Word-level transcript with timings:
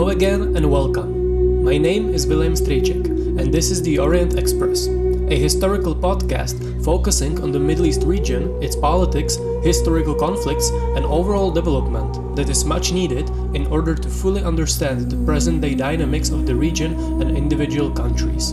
Hello 0.00 0.12
again 0.12 0.56
and 0.56 0.70
welcome. 0.70 1.62
My 1.62 1.76
name 1.76 2.08
is 2.08 2.26
William 2.26 2.54
Strejček 2.54 3.04
and 3.38 3.52
this 3.52 3.70
is 3.70 3.82
the 3.82 3.98
Orient 3.98 4.38
Express, 4.38 4.86
a 4.86 5.36
historical 5.36 5.94
podcast 5.94 6.56
focusing 6.82 7.38
on 7.42 7.52
the 7.52 7.60
Middle 7.60 7.84
East 7.84 8.04
region, 8.04 8.50
its 8.62 8.74
politics, 8.74 9.36
historical 9.62 10.14
conflicts, 10.14 10.70
and 10.96 11.04
overall 11.04 11.50
development 11.50 12.34
that 12.34 12.48
is 12.48 12.64
much 12.64 12.92
needed 12.92 13.28
in 13.54 13.66
order 13.66 13.94
to 13.94 14.08
fully 14.08 14.42
understand 14.42 15.10
the 15.10 15.22
present 15.26 15.60
day 15.60 15.74
dynamics 15.74 16.30
of 16.30 16.46
the 16.46 16.54
region 16.54 16.94
and 17.20 17.36
individual 17.36 17.90
countries. 17.90 18.52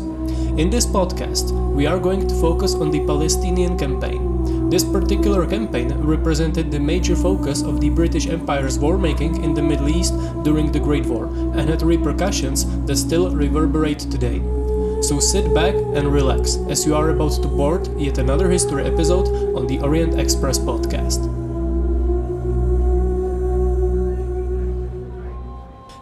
In 0.59 0.69
this 0.69 0.85
podcast, 0.85 1.53
we 1.77 1.85
are 1.85 1.99
going 1.99 2.27
to 2.27 2.35
focus 2.41 2.73
on 2.73 2.91
the 2.91 3.05
Palestinian 3.05 3.77
campaign 3.77 4.37
this 4.69 4.83
particular 4.83 5.47
campaign 5.47 5.93
represented 6.03 6.71
the 6.71 6.79
major 6.79 7.15
focus 7.15 7.61
of 7.61 7.79
the 7.79 7.89
British 7.89 8.27
Empire's 8.27 8.77
war 8.77 8.97
making 8.97 9.41
in 9.41 9.53
the 9.53 9.61
Middle 9.61 9.87
East 9.87 10.13
during 10.43 10.73
the 10.73 10.79
Great 10.79 11.05
War 11.05 11.27
and 11.55 11.69
had 11.69 11.81
repercussions 11.81 12.65
that 12.85 12.97
still 12.97 13.31
reverberate 13.31 13.99
today. 13.99 14.41
So 15.01 15.21
sit 15.21 15.53
back 15.53 15.73
and 15.73 16.11
relax 16.11 16.57
as 16.67 16.85
you 16.85 16.95
are 16.95 17.11
about 17.11 17.41
to 17.41 17.47
board 17.47 17.87
yet 17.97 18.17
another 18.17 18.49
history 18.49 18.83
episode 18.83 19.55
on 19.55 19.67
the 19.67 19.79
Orient 19.79 20.19
Express 20.19 20.59
podcast. 20.59 21.23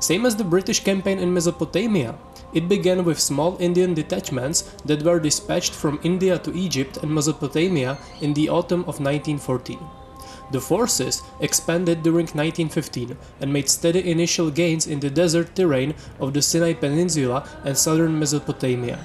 Same 0.02 0.25
as 0.25 0.35
the 0.35 0.44
British 0.44 0.83
campaign 0.83 1.19
in 1.19 1.31
Mesopotamia, 1.31 2.16
it 2.55 2.70
began 2.70 3.04
with 3.04 3.20
small 3.20 3.58
Indian 3.59 3.94
detachments 3.94 4.64
that 4.86 5.04
were 5.04 5.20
dispatched 5.20 5.73
from 5.73 6.00
India 6.04 6.40
to 6.40 6.58
Egypt 6.58 6.98
and 7.04 7.14
Mesopotamia 7.14 7.98
in 8.22 8.34
the 8.34 8.50
autumn 8.50 8.81
of 8.88 9.00
1914. 9.00 9.78
The 10.52 10.62
forces 10.62 11.22
expanded 11.41 12.02
during 12.02 12.28
1915 12.28 13.18
and 13.41 13.52
made 13.52 13.68
steady 13.68 14.09
initial 14.09 14.50
gains 14.50 14.88
in 14.88 15.00
the 15.00 15.09
desert 15.09 15.55
terrain 15.55 15.94
of 16.20 16.34
the 16.34 16.41
Sinai 16.41 16.73
Peninsula 16.73 17.47
and 17.66 17.78
southern 17.78 18.17
Mesopotamia. 18.17 19.00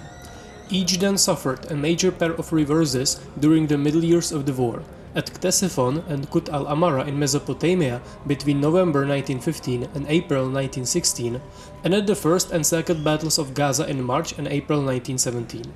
Each 0.70 0.98
then 0.98 1.18
suffered 1.18 1.70
a 1.70 1.74
major 1.74 2.12
pair 2.12 2.32
of 2.32 2.52
reverses 2.52 3.20
during 3.38 3.66
the 3.66 3.78
middle 3.78 4.04
years 4.04 4.30
of 4.30 4.46
the 4.46 4.52
war, 4.52 4.82
at 5.14 5.32
Ctesiphon 5.32 6.06
and 6.08 6.30
Kut 6.30 6.48
al 6.48 6.66
Amara 6.66 7.04
in 7.04 7.18
Mesopotamia 7.18 8.00
between 8.26 8.60
November 8.60 9.00
1915 9.06 9.84
and 9.94 10.06
April 10.08 10.44
1916, 10.44 11.40
and 11.84 11.94
at 11.94 12.06
the 12.06 12.14
First 12.14 12.50
and 12.50 12.64
Second 12.64 13.02
Battles 13.02 13.38
of 13.38 13.54
Gaza 13.54 13.88
in 13.88 14.02
March 14.02 14.38
and 14.38 14.46
April 14.48 14.78
1917. 14.78 15.72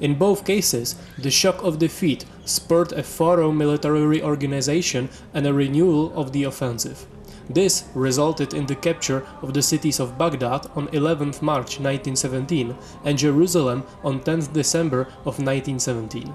In 0.00 0.16
both 0.16 0.44
cases, 0.44 0.96
the 1.18 1.30
shock 1.30 1.62
of 1.62 1.78
defeat 1.78 2.24
spurred 2.44 2.92
a 2.92 3.02
thorough 3.02 3.52
military 3.52 4.04
reorganization 4.04 5.08
and 5.32 5.46
a 5.46 5.54
renewal 5.54 6.12
of 6.14 6.32
the 6.32 6.44
offensive. 6.44 7.06
This 7.48 7.84
resulted 7.94 8.54
in 8.54 8.66
the 8.66 8.74
capture 8.74 9.26
of 9.42 9.52
the 9.52 9.62
cities 9.62 10.00
of 10.00 10.16
Baghdad 10.16 10.66
on 10.74 10.88
11 10.92 11.34
March 11.42 11.78
1917 11.78 12.74
and 13.04 13.18
Jerusalem 13.18 13.84
on 14.02 14.20
10 14.20 14.52
December 14.52 15.02
of 15.26 15.38
1917. 15.38 16.34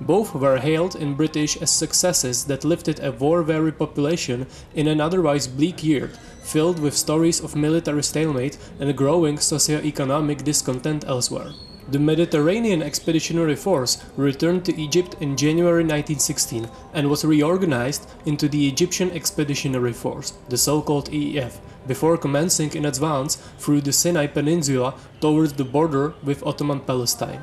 Both 0.00 0.34
were 0.34 0.58
hailed 0.58 0.96
in 0.96 1.14
British 1.14 1.56
as 1.58 1.70
successes 1.70 2.44
that 2.44 2.64
lifted 2.64 2.98
a 3.00 3.12
war-weary 3.12 3.72
population 3.72 4.46
in 4.74 4.88
an 4.88 5.00
otherwise 5.00 5.46
bleak 5.46 5.84
year, 5.84 6.10
filled 6.42 6.78
with 6.80 6.96
stories 6.96 7.40
of 7.40 7.54
military 7.54 8.02
stalemate 8.02 8.58
and 8.80 8.96
growing 8.96 9.38
socio-economic 9.38 10.44
discontent 10.44 11.04
elsewhere. 11.06 11.52
The 11.86 11.98
Mediterranean 11.98 12.82
Expeditionary 12.82 13.56
Force 13.56 14.02
returned 14.16 14.64
to 14.64 14.80
Egypt 14.80 15.16
in 15.20 15.36
January 15.36 15.84
1916 15.84 16.68
and 16.94 17.10
was 17.10 17.24
reorganized 17.24 18.08
into 18.24 18.48
the 18.48 18.66
Egyptian 18.66 19.10
Expeditionary 19.10 19.92
Force, 19.92 20.32
the 20.48 20.56
so-called 20.56 21.10
EEF, 21.10 21.58
before 21.86 22.16
commencing 22.16 22.74
in 22.74 22.86
advance 22.86 23.36
through 23.58 23.82
the 23.82 23.92
Sinai 23.92 24.26
Peninsula 24.26 24.94
towards 25.20 25.52
the 25.52 25.64
border 25.64 26.14
with 26.24 26.42
Ottoman 26.46 26.80
Palestine. 26.80 27.42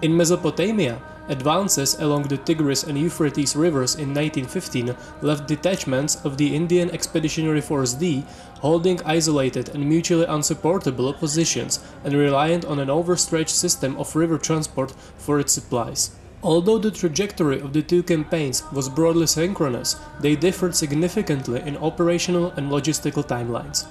In 0.00 0.16
Mesopotamia, 0.16 1.02
Advances 1.28 1.98
along 1.98 2.22
the 2.24 2.36
Tigris 2.36 2.84
and 2.84 2.96
Euphrates 2.96 3.56
rivers 3.56 3.96
in 3.96 4.14
1915 4.14 4.94
left 5.22 5.48
detachments 5.48 6.24
of 6.24 6.36
the 6.36 6.54
Indian 6.54 6.90
Expeditionary 6.90 7.60
Force 7.60 7.94
D 7.94 8.24
holding 8.60 9.02
isolated 9.02 9.70
and 9.70 9.88
mutually 9.88 10.24
unsupportable 10.26 11.12
positions 11.12 11.80
and 12.04 12.14
reliant 12.14 12.64
on 12.64 12.78
an 12.78 12.90
overstretched 12.90 13.54
system 13.54 13.96
of 13.96 14.14
river 14.14 14.38
transport 14.38 14.92
for 15.18 15.40
its 15.40 15.52
supplies. 15.52 16.10
Although 16.42 16.78
the 16.78 16.92
trajectory 16.92 17.60
of 17.60 17.72
the 17.72 17.82
two 17.82 18.04
campaigns 18.04 18.62
was 18.70 18.88
broadly 18.88 19.26
synchronous, 19.26 19.96
they 20.20 20.36
differed 20.36 20.76
significantly 20.76 21.60
in 21.60 21.76
operational 21.78 22.52
and 22.52 22.70
logistical 22.70 23.26
timelines. 23.26 23.86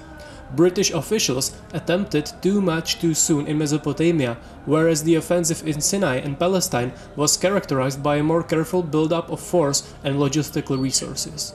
British 0.54 0.92
officials 0.92 1.56
attempted 1.72 2.30
too 2.40 2.60
much 2.60 3.00
too 3.00 3.14
soon 3.14 3.46
in 3.46 3.58
Mesopotamia, 3.58 4.36
whereas 4.64 5.02
the 5.02 5.16
offensive 5.16 5.66
in 5.66 5.80
Sinai 5.80 6.16
and 6.16 6.38
Palestine 6.38 6.92
was 7.16 7.36
characterized 7.36 8.02
by 8.02 8.16
a 8.16 8.22
more 8.22 8.42
careful 8.42 8.82
build-up 8.82 9.30
of 9.30 9.40
force 9.40 9.92
and 10.04 10.16
logistical 10.16 10.80
resources. 10.80 11.54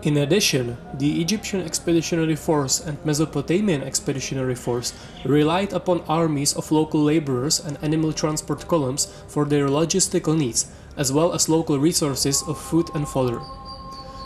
In 0.03 0.17
addition, 0.17 0.77
the 0.97 1.21
Egyptian 1.21 1.61
Expeditionary 1.61 2.37
Force 2.37 2.79
and 2.79 2.97
Mesopotamian 3.05 3.83
Expeditionary 3.83 4.55
Force 4.55 4.93
relied 5.25 5.73
upon 5.73 6.01
armies 6.07 6.53
of 6.53 6.71
local 6.71 7.03
laborers 7.03 7.59
and 7.59 7.77
animal 7.83 8.13
transport 8.13 8.67
columns 8.69 9.13
for 9.27 9.43
their 9.43 9.67
logistical 9.67 10.37
needs, 10.37 10.71
as 10.95 11.11
well 11.11 11.33
as 11.33 11.49
local 11.49 11.77
resources 11.77 12.41
of 12.47 12.57
food 12.57 12.89
and 12.95 13.07
fodder. 13.07 13.41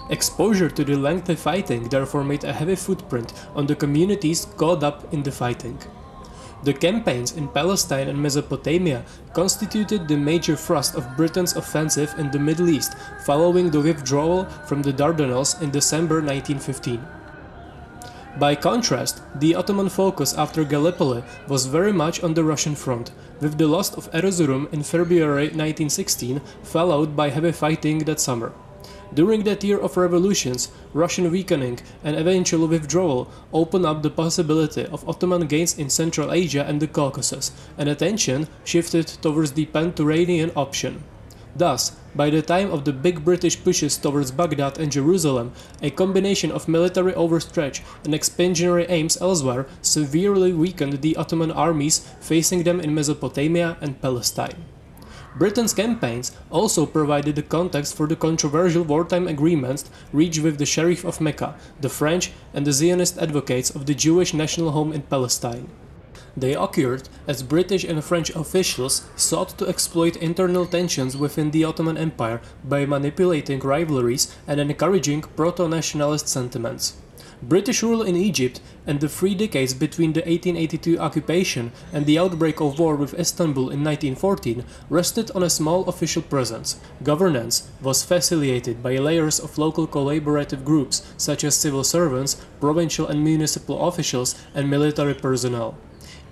Exposure 0.09 0.69
to 0.69 0.83
the 0.83 0.95
lengthy 0.95 1.35
fighting 1.35 1.89
therefore 1.89 2.23
made 2.23 2.43
a 2.43 2.53
heavy 2.53 2.75
footprint 2.75 3.33
on 3.55 3.65
the 3.65 3.75
communities 3.75 4.45
caught 4.57 4.83
up 4.83 5.11
in 5.11 5.23
the 5.23 5.31
fighting. 5.31 5.79
The 6.63 6.73
campaigns 6.73 7.31
in 7.31 7.47
Palestine 7.47 8.07
and 8.07 8.21
Mesopotamia 8.21 9.03
constituted 9.33 10.07
the 10.07 10.17
major 10.17 10.55
thrust 10.55 10.95
of 10.95 11.17
Britain's 11.17 11.55
offensive 11.55 12.13
in 12.17 12.31
the 12.31 12.39
Middle 12.39 12.69
East 12.69 12.95
following 13.25 13.69
the 13.71 13.81
withdrawal 13.81 14.45
from 14.67 14.81
the 14.81 14.93
Dardanelles 14.93 15.61
in 15.61 15.71
December 15.71 16.21
1915. 16.21 17.03
By 18.37 18.55
contrast, 18.55 19.21
the 19.39 19.55
Ottoman 19.55 19.89
focus 19.89 20.33
after 20.33 20.63
Gallipoli 20.63 21.23
was 21.47 21.67
very 21.67 21.93
much 21.93 22.21
on 22.21 22.33
the 22.33 22.43
Russian 22.43 22.75
front, 22.75 23.11
with 23.39 23.57
the 23.57 23.67
loss 23.67 23.95
of 23.95 24.11
Erzurum 24.11 24.71
in 24.73 24.83
February 24.83 25.45
1916 25.45 26.41
followed 26.61 27.15
by 27.15 27.29
heavy 27.29 27.51
fighting 27.51 27.99
that 27.99 28.19
summer. 28.19 28.51
During 29.15 29.43
that 29.43 29.63
year 29.63 29.79
of 29.79 29.95
revolutions, 29.95 30.67
Russian 30.93 31.31
weakening 31.31 31.79
and 32.03 32.17
eventual 32.17 32.67
withdrawal 32.67 33.31
opened 33.53 33.85
up 33.85 34.03
the 34.03 34.09
possibility 34.09 34.85
of 34.87 35.07
Ottoman 35.07 35.47
gains 35.47 35.79
in 35.79 35.89
Central 35.89 36.33
Asia 36.33 36.65
and 36.67 36.81
the 36.81 36.87
Caucasus, 36.87 37.53
and 37.77 37.87
attention 37.87 38.49
shifted 38.65 39.07
towards 39.07 39.53
the 39.53 39.67
Pan-Turanian 39.67 40.51
option. 40.57 41.01
Thus, 41.55 41.95
by 42.13 42.29
the 42.29 42.41
time 42.41 42.69
of 42.71 42.83
the 42.83 42.91
big 42.91 43.23
British 43.23 43.63
pushes 43.63 43.95
towards 43.95 44.31
Baghdad 44.31 44.77
and 44.77 44.91
Jerusalem, 44.91 45.53
a 45.81 45.91
combination 45.91 46.51
of 46.51 46.67
military 46.67 47.13
overstretch 47.13 47.79
and 48.03 48.13
expansionary 48.13 48.85
aims 48.89 49.15
elsewhere 49.21 49.65
severely 49.81 50.51
weakened 50.51 51.01
the 51.01 51.15
Ottoman 51.15 51.51
armies 51.51 51.99
facing 52.19 52.63
them 52.63 52.81
in 52.81 52.93
Mesopotamia 52.93 53.77
and 53.79 54.01
Palestine. 54.01 54.74
Britain's 55.37 55.73
campaigns 55.73 56.31
also 56.49 56.85
provided 56.85 57.35
the 57.35 57.41
context 57.41 57.97
for 57.97 58.07
the 58.07 58.15
controversial 58.15 58.83
wartime 58.83 59.27
agreements 59.27 59.89
reached 60.13 60.41
with 60.41 60.57
the 60.57 60.65
Sharif 60.65 61.03
of 61.03 61.19
Mecca, 61.19 61.55
the 61.81 61.89
French 61.89 62.31
and 62.53 62.65
the 62.65 62.71
Zionist 62.71 63.17
advocates 63.17 63.69
of 63.69 63.85
the 63.85 63.93
Jewish 63.93 64.33
national 64.33 64.71
home 64.71 64.93
in 64.93 65.01
Palestine. 65.01 65.67
They 66.37 66.55
occurred 66.55 67.09
as 67.27 67.43
British 67.43 67.83
and 67.83 68.01
French 68.01 68.29
officials 68.29 69.07
sought 69.17 69.57
to 69.57 69.67
exploit 69.67 70.15
internal 70.17 70.65
tensions 70.65 71.17
within 71.17 71.51
the 71.51 71.65
Ottoman 71.65 71.97
Empire 71.97 72.41
by 72.63 72.85
manipulating 72.85 73.59
rivalries 73.59 74.33
and 74.47 74.61
encouraging 74.61 75.21
proto 75.21 75.67
nationalist 75.67 76.29
sentiments. 76.29 76.95
British 77.41 77.83
rule 77.83 78.01
in 78.01 78.15
Egypt 78.15 78.61
and 78.87 78.99
the 78.99 79.09
three 79.09 79.35
decades 79.35 79.73
between 79.73 80.13
the 80.13 80.21
1882 80.21 80.97
occupation 80.99 81.71
and 81.91 82.05
the 82.05 82.17
outbreak 82.17 82.61
of 82.61 82.79
war 82.79 82.95
with 82.95 83.19
Istanbul 83.19 83.69
in 83.69 83.83
1914 83.83 84.63
rested 84.89 85.31
on 85.31 85.43
a 85.43 85.49
small 85.49 85.83
official 85.89 86.21
presence. 86.21 86.79
Governance 87.03 87.69
was 87.81 88.03
facilitated 88.03 88.81
by 88.81 88.97
layers 88.97 89.39
of 89.39 89.57
local 89.57 89.87
collaborative 89.87 90.63
groups 90.63 91.05
such 91.17 91.43
as 91.43 91.57
civil 91.57 91.83
servants, 91.83 92.35
provincial 92.59 93.07
and 93.07 93.23
municipal 93.23 93.87
officials, 93.87 94.35
and 94.53 94.69
military 94.69 95.13
personnel. 95.13 95.77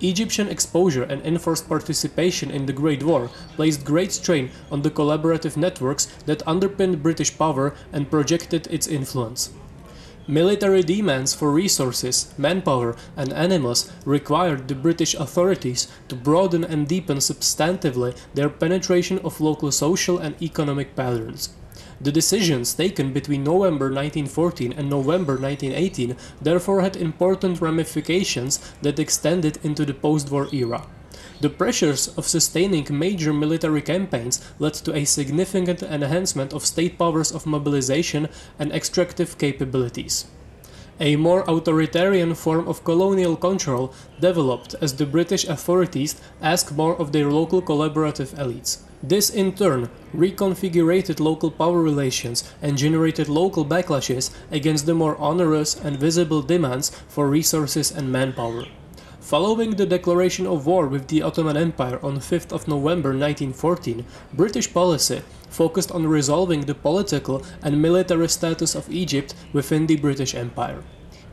Egyptian 0.00 0.48
exposure 0.48 1.04
and 1.04 1.24
enforced 1.24 1.68
participation 1.68 2.50
in 2.50 2.66
the 2.66 2.72
Great 2.72 3.02
War 3.02 3.30
placed 3.56 3.84
great 3.84 4.12
strain 4.12 4.50
on 4.70 4.82
the 4.82 4.90
collaborative 4.90 5.56
networks 5.56 6.06
that 6.26 6.46
underpinned 6.46 7.02
British 7.02 7.38
power 7.38 7.74
and 7.92 8.10
projected 8.10 8.66
its 8.70 8.86
influence. 8.86 9.50
Military 10.26 10.82
demands 10.82 11.34
for 11.34 11.50
resources, 11.50 12.32
manpower, 12.38 12.96
and 13.14 13.30
animals 13.34 13.92
required 14.06 14.68
the 14.68 14.74
British 14.74 15.14
authorities 15.14 15.86
to 16.08 16.16
broaden 16.16 16.64
and 16.64 16.88
deepen 16.88 17.18
substantively 17.18 18.16
their 18.32 18.48
penetration 18.48 19.18
of 19.18 19.40
local 19.40 19.70
social 19.70 20.16
and 20.16 20.40
economic 20.40 20.96
patterns. 20.96 21.50
The 22.00 22.10
decisions 22.10 22.72
taken 22.72 23.12
between 23.12 23.44
November 23.44 23.86
1914 23.92 24.72
and 24.72 24.88
November 24.88 25.36
1918 25.36 26.16
therefore 26.40 26.80
had 26.80 26.96
important 26.96 27.60
ramifications 27.60 28.60
that 28.80 28.98
extended 28.98 29.58
into 29.62 29.84
the 29.84 29.94
post-war 29.94 30.48
era. 30.52 30.86
The 31.40 31.50
pressures 31.50 32.08
of 32.16 32.26
sustaining 32.26 32.86
major 32.90 33.32
military 33.32 33.82
campaigns 33.82 34.40
led 34.58 34.74
to 34.74 34.94
a 34.94 35.04
significant 35.04 35.82
enhancement 35.82 36.52
of 36.52 36.64
state 36.64 36.98
powers 36.98 37.32
of 37.32 37.46
mobilization 37.46 38.28
and 38.58 38.72
extractive 38.72 39.36
capabilities. 39.36 40.26
A 41.00 41.16
more 41.16 41.42
authoritarian 41.48 42.36
form 42.36 42.68
of 42.68 42.84
colonial 42.84 43.34
control 43.36 43.92
developed 44.20 44.76
as 44.80 44.94
the 44.94 45.06
British 45.06 45.44
authorities 45.44 46.14
asked 46.40 46.76
more 46.76 46.94
of 47.00 47.10
their 47.10 47.32
local 47.32 47.60
collaborative 47.60 48.32
elites. 48.38 48.78
This 49.02 49.28
in 49.28 49.54
turn 49.54 49.90
reconfigured 50.14 51.18
local 51.18 51.50
power 51.50 51.82
relations 51.82 52.44
and 52.62 52.78
generated 52.78 53.28
local 53.28 53.64
backlashes 53.64 54.30
against 54.52 54.86
the 54.86 54.94
more 54.94 55.18
onerous 55.18 55.74
and 55.74 55.98
visible 55.98 56.42
demands 56.42 56.90
for 57.08 57.28
resources 57.28 57.90
and 57.90 58.12
manpower. 58.12 58.66
Following 59.24 59.70
the 59.70 59.86
declaration 59.86 60.46
of 60.46 60.66
war 60.66 60.86
with 60.86 61.08
the 61.08 61.22
Ottoman 61.22 61.56
Empire 61.56 61.98
on 62.02 62.18
5th 62.18 62.52
of 62.52 62.68
November 62.68 63.08
1914, 63.08 64.04
British 64.34 64.70
policy 64.70 65.22
focused 65.48 65.90
on 65.92 66.06
resolving 66.06 66.60
the 66.60 66.74
political 66.74 67.42
and 67.62 67.80
military 67.80 68.28
status 68.28 68.74
of 68.74 68.90
Egypt 68.90 69.34
within 69.54 69.86
the 69.86 69.96
British 69.96 70.34
Empire. 70.34 70.84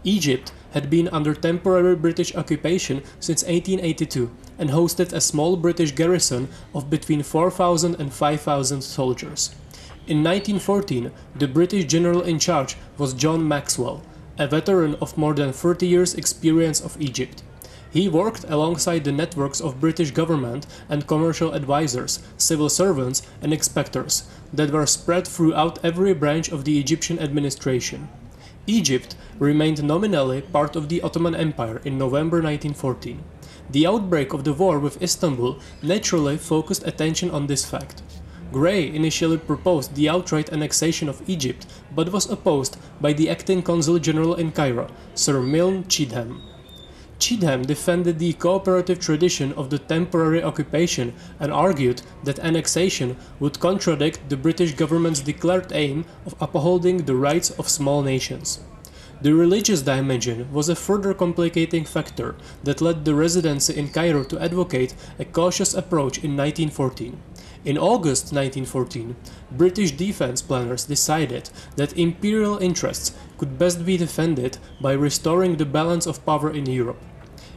Egypt 0.06 0.54
had 0.72 0.90
been 0.90 1.10
under 1.10 1.34
temporary 1.34 1.98
British 1.98 2.34
occupation 2.34 3.04
since 3.20 3.44
1882 3.44 4.32
and 4.58 4.70
hosted 4.70 5.12
a 5.12 5.20
small 5.20 5.58
British 5.58 5.92
garrison 5.92 6.48
of 6.74 6.90
between 6.90 7.22
4,000 7.22 8.00
and 8.00 8.14
5,000 8.14 8.82
soldiers. 8.82 9.54
In 10.08 10.24
1914, 10.24 11.12
the 11.36 11.48
British 11.50 11.84
general 11.92 12.22
in 12.22 12.40
charge 12.40 12.78
was 12.98 13.14
John 13.14 13.46
Maxwell, 13.46 14.02
a 14.40 14.48
veteran 14.48 14.96
of 15.02 15.18
more 15.18 15.34
than 15.34 15.52
30 15.52 15.86
years' 15.86 16.16
experience 16.16 16.80
of 16.80 16.96
Egypt. 17.02 17.44
He 17.92 18.08
worked 18.08 18.46
alongside 18.48 19.04
the 19.04 19.12
networks 19.12 19.60
of 19.60 19.82
British 19.82 20.12
government 20.12 20.66
and 20.88 21.06
commercial 21.06 21.52
advisors, 21.52 22.20
civil 22.38 22.70
servants, 22.70 23.22
and 23.42 23.52
inspectors 23.52 24.24
that 24.54 24.72
were 24.72 24.86
spread 24.86 25.28
throughout 25.28 25.84
every 25.84 26.14
branch 26.14 26.50
of 26.50 26.64
the 26.64 26.80
Egyptian 26.80 27.20
administration. 27.20 28.08
Egypt 28.66 29.16
remained 29.40 29.84
nominally 29.84 30.42
part 30.42 30.78
of 30.78 30.88
the 30.88 31.02
Ottoman 31.02 31.36
Empire 31.36 31.82
in 31.84 31.98
November 31.98 32.38
1914. 32.38 33.22
The 33.70 33.86
outbreak 33.88 34.32
of 34.32 34.46
the 34.46 34.54
war 34.54 34.80
with 34.80 35.02
Istanbul 35.02 35.60
naturally 35.82 36.38
focused 36.38 36.88
attention 36.88 37.30
on 37.32 37.48
this 37.48 37.66
fact. 37.66 38.02
Grey 38.54 38.88
initially 38.88 39.38
proposed 39.38 39.96
the 39.96 40.08
outright 40.08 40.52
annexation 40.54 41.10
of 41.10 41.22
Egypt, 41.28 41.66
but 41.94 42.12
was 42.12 42.30
opposed 42.30 42.78
by 43.02 43.12
the 43.12 43.30
acting 43.30 43.62
consul 43.62 44.00
general 44.00 44.36
in 44.36 44.52
Cairo, 44.52 44.88
Sir 45.14 45.42
Milne 45.42 45.84
Cheetham. 45.86 46.42
Cheetham 47.22 47.68
defended 47.68 48.18
the 48.18 48.34
cooperative 48.34 49.00
tradition 49.00 49.54
of 49.54 49.70
the 49.70 49.78
temporary 49.78 50.42
occupation 50.42 51.14
and 51.40 51.54
argued 51.54 52.02
that 52.24 52.40
annexation 52.40 53.16
would 53.40 53.60
contradict 53.60 54.28
the 54.28 54.36
British 54.36 54.74
government's 54.74 55.20
declared 55.20 55.72
aim 55.72 56.06
of 56.26 56.34
upholding 56.42 56.98
the 56.98 57.16
rights 57.16 57.52
of 57.52 57.70
small 57.70 58.02
nations. 58.02 58.62
The 59.22 59.36
religious 59.36 59.84
dimension 59.84 60.52
was 60.52 60.68
a 60.68 60.76
further 60.76 61.14
complicating 61.14 61.86
factor 61.86 62.34
that 62.64 62.82
led 62.82 63.06
the 63.06 63.14
residency 63.14 63.78
in 63.78 63.90
Cairo 63.90 64.24
to 64.24 64.42
advocate 64.42 64.96
a 65.20 65.26
cautious 65.26 65.76
approach 65.76 66.18
in 66.18 66.36
1914. 66.36 67.22
In 67.64 67.78
August 67.78 68.34
1914, 68.34 69.16
British 69.52 69.92
defense 69.92 70.42
planners 70.42 70.86
decided 70.86 71.52
that 71.76 71.96
imperial 71.96 72.58
interests 72.58 73.14
could 73.38 73.60
best 73.60 73.86
be 73.86 73.96
defended 73.96 74.58
by 74.82 74.94
restoring 74.94 75.58
the 75.58 75.68
balance 75.68 76.08
of 76.08 76.26
power 76.26 76.50
in 76.50 76.66
Europe. 76.66 76.98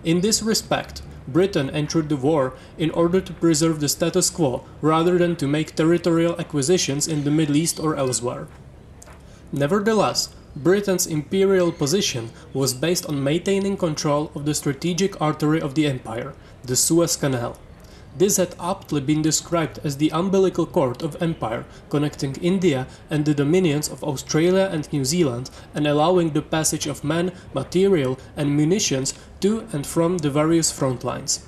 In 0.05 0.21
this 0.21 0.43
respect, 0.43 1.01
Britain 1.27 1.71
entered 1.71 2.11
the 2.11 2.17
war 2.17 2.53
in 2.77 2.91
order 2.91 3.21
to 3.23 3.33
preserve 3.33 3.81
the 3.81 3.89
status 3.89 4.29
quo 4.29 4.65
rather 4.83 5.17
than 5.17 5.35
to 5.37 5.49
make 5.49 5.75
territorial 5.75 6.37
acquisitions 6.39 7.09
in 7.09 7.25
the 7.25 7.31
Middle 7.31 7.57
East 7.57 7.81
or 7.81 7.97
elsewhere. 7.97 8.47
Nevertheless, 9.51 10.35
Britain's 10.55 11.07
imperial 11.07 11.73
position 11.73 12.31
was 12.53 12.75
based 12.75 13.07
on 13.07 13.25
maintaining 13.25 13.77
control 13.77 14.31
of 14.35 14.45
the 14.45 14.55
strategic 14.55 15.21
artery 15.21 15.61
of 15.61 15.75
the 15.75 15.87
empire, 15.87 16.35
the 16.63 16.77
Suez 16.77 17.17
Canal. 17.17 17.57
This 18.17 18.37
had 18.37 18.55
aptly 18.61 19.01
been 19.01 19.23
described 19.23 19.81
as 19.83 19.97
the 19.97 20.13
umbilical 20.13 20.67
cord 20.67 21.03
of 21.03 21.21
empire 21.21 21.65
connecting 21.91 22.37
India 22.37 22.87
and 23.11 23.25
the 23.25 23.35
dominions 23.35 23.89
of 23.89 24.05
Australia 24.05 24.69
and 24.71 24.93
New 24.93 25.05
Zealand 25.05 25.51
and 25.75 25.85
allowing 25.87 26.31
the 26.31 26.43
passage 26.43 26.87
of 26.87 27.03
men, 27.03 27.33
material 27.55 28.17
and 28.37 28.57
munitions 28.57 29.15
to 29.41 29.67
and 29.73 29.85
from 29.85 30.19
the 30.19 30.31
various 30.31 30.71
front 30.71 31.03
lines. 31.03 31.45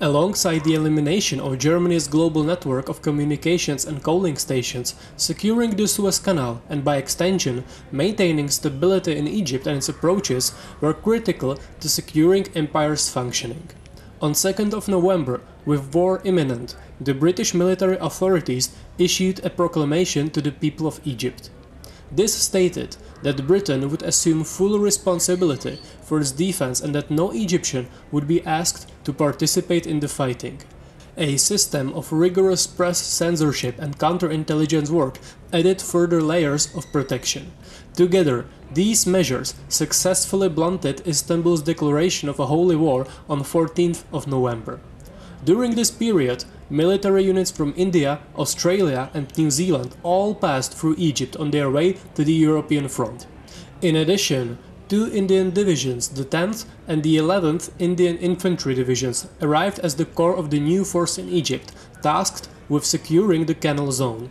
Alongside 0.00 0.64
the 0.64 0.74
elimination 0.74 1.38
of 1.38 1.60
Germany's 1.60 2.08
global 2.08 2.42
network 2.42 2.88
of 2.88 3.02
communications 3.02 3.84
and 3.84 4.02
coaling 4.02 4.36
stations, 4.36 4.96
securing 5.16 5.76
the 5.76 5.86
Suez 5.86 6.18
Canal 6.18 6.60
and 6.68 6.82
by 6.82 6.96
extension 6.96 7.62
maintaining 7.92 8.48
stability 8.48 9.16
in 9.16 9.28
Egypt 9.28 9.68
and 9.68 9.76
its 9.76 9.88
approaches 9.88 10.52
were 10.80 10.92
critical 10.92 11.56
to 11.78 11.88
securing 11.88 12.48
empire's 12.56 13.08
functioning. 13.08 13.68
On 14.20 14.32
2nd 14.32 14.72
of 14.72 14.88
November, 14.88 15.40
with 15.64 15.94
war 15.94 16.20
imminent, 16.24 16.76
the 17.00 17.14
British 17.14 17.54
military 17.54 17.96
authorities 17.98 18.74
issued 18.98 19.44
a 19.44 19.50
proclamation 19.50 20.30
to 20.30 20.40
the 20.40 20.52
people 20.52 20.86
of 20.86 21.00
Egypt. 21.04 21.50
This 22.10 22.34
stated 22.34 22.96
that 23.22 23.46
Britain 23.46 23.88
would 23.88 24.02
assume 24.02 24.44
full 24.44 24.78
responsibility 24.78 25.78
for 26.02 26.20
its 26.20 26.30
defense 26.30 26.80
and 26.80 26.94
that 26.94 27.10
no 27.10 27.30
Egyptian 27.30 27.88
would 28.10 28.28
be 28.28 28.44
asked 28.44 28.90
to 29.04 29.12
participate 29.12 29.86
in 29.86 30.00
the 30.00 30.08
fighting. 30.08 30.60
A 31.16 31.36
system 31.36 31.92
of 31.94 32.12
rigorous 32.12 32.66
press 32.66 32.98
censorship 32.98 33.78
and 33.78 33.98
counterintelligence 33.98 34.90
work 34.90 35.18
added 35.52 35.80
further 35.80 36.22
layers 36.22 36.74
of 36.74 36.90
protection. 36.92 37.52
Together, 37.94 38.46
these 38.72 39.06
measures 39.06 39.54
successfully 39.68 40.48
blunted 40.48 41.06
Istanbul's 41.06 41.62
declaration 41.62 42.28
of 42.28 42.40
a 42.40 42.46
holy 42.46 42.76
war 42.76 43.06
on 43.28 43.40
14th 43.40 44.04
of 44.12 44.26
November. 44.26 44.80
During 45.44 45.74
this 45.74 45.90
period, 45.90 46.44
military 46.70 47.24
units 47.24 47.50
from 47.50 47.74
India, 47.76 48.20
Australia 48.36 49.10
and 49.12 49.36
New 49.36 49.50
Zealand 49.50 49.96
all 50.04 50.36
passed 50.36 50.72
through 50.72 50.94
Egypt 50.98 51.36
on 51.36 51.50
their 51.50 51.68
way 51.68 51.94
to 52.14 52.22
the 52.22 52.32
European 52.32 52.88
front. 52.88 53.26
In 53.80 53.96
addition, 53.96 54.58
two 54.88 55.10
Indian 55.12 55.50
divisions, 55.50 56.06
the 56.06 56.24
10th 56.24 56.66
and 56.86 57.02
the 57.02 57.16
11th 57.16 57.70
Indian 57.80 58.18
Infantry 58.18 58.74
Divisions, 58.74 59.26
arrived 59.40 59.80
as 59.80 59.96
the 59.96 60.04
core 60.04 60.36
of 60.36 60.50
the 60.50 60.60
new 60.60 60.84
force 60.84 61.18
in 61.18 61.28
Egypt, 61.28 61.72
tasked 62.02 62.48
with 62.68 62.84
securing 62.84 63.46
the 63.46 63.54
Canal 63.56 63.90
Zone. 63.90 64.30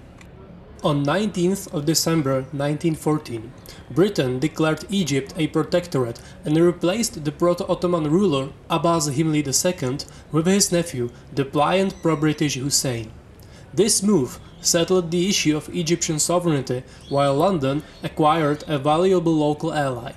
On 0.84 1.06
19th 1.06 1.72
of 1.76 1.86
December 1.86 2.38
1914, 2.54 3.54
Britain 3.92 4.40
declared 4.40 4.84
Egypt 4.90 5.32
a 5.38 5.46
protectorate 5.46 6.20
and 6.44 6.58
replaced 6.58 7.24
the 7.24 7.32
proto-Ottoman 7.32 8.10
ruler 8.10 8.50
Abbas 8.68 9.08
Hilmi 9.10 9.46
II 9.46 10.00
with 10.32 10.48
his 10.48 10.72
nephew, 10.72 11.12
the 11.32 11.46
pliant 11.46 12.02
pro-British 12.02 12.56
Hussein. 12.56 13.12
This 13.72 14.02
move 14.02 14.40
settled 14.60 15.12
the 15.12 15.30
issue 15.30 15.56
of 15.56 15.70
Egyptian 15.70 16.18
sovereignty 16.18 16.82
while 17.10 17.36
London 17.36 17.84
acquired 18.02 18.64
a 18.66 18.80
valuable 18.80 19.36
local 19.36 19.72
ally. 19.72 20.14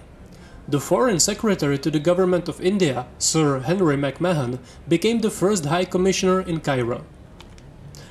The 0.66 0.80
Foreign 0.80 1.20
Secretary 1.20 1.76
to 1.76 1.90
the 1.90 2.00
Government 2.00 2.48
of 2.48 2.62
India, 2.62 3.06
Sir 3.18 3.60
Henry 3.60 3.98
McMahon, 3.98 4.58
became 4.88 5.18
the 5.18 5.28
first 5.28 5.66
High 5.66 5.84
Commissioner 5.84 6.40
in 6.40 6.60
Cairo. 6.60 7.04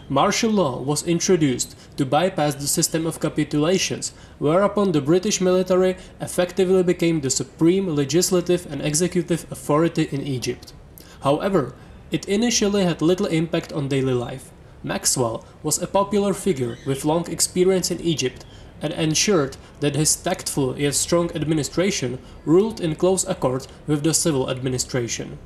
Martial 0.09 0.51
law 0.51 0.81
was 0.81 1.07
introduced 1.07 1.75
to 1.97 2.05
bypass 2.05 2.55
the 2.55 2.67
system 2.67 3.05
of 3.05 3.19
capitulations, 3.19 4.13
whereupon 4.39 4.91
the 4.91 5.01
British 5.01 5.39
military 5.41 5.95
effectively 6.19 6.83
became 6.83 7.21
the 7.21 7.29
supreme 7.29 7.87
legislative 7.87 8.65
and 8.71 8.81
executive 8.81 9.45
authority 9.51 10.09
in 10.11 10.21
Egypt. 10.21 10.73
However, 11.21 11.73
it 12.11 12.27
initially 12.27 12.83
had 12.83 13.01
little 13.01 13.25
impact 13.27 13.71
on 13.73 13.87
daily 13.87 14.13
life. 14.13 14.51
Maxwell 14.83 15.45
was 15.63 15.81
a 15.81 15.87
popular 15.87 16.33
figure 16.33 16.77
with 16.85 17.05
long 17.05 17.29
experience 17.31 17.89
in 17.89 18.01
Egypt 18.01 18.45
and 18.81 18.93
ensured 18.93 19.55
that 19.79 19.95
his 19.95 20.15
tactful 20.15 20.77
yet 20.77 20.93
strong 20.93 21.31
administration 21.33 22.19
ruled 22.45 22.81
in 22.81 22.95
close 22.95 23.25
accord 23.25 23.65
with 23.87 24.03
the 24.03 24.13
civil 24.13 24.49
administration. 24.49 25.39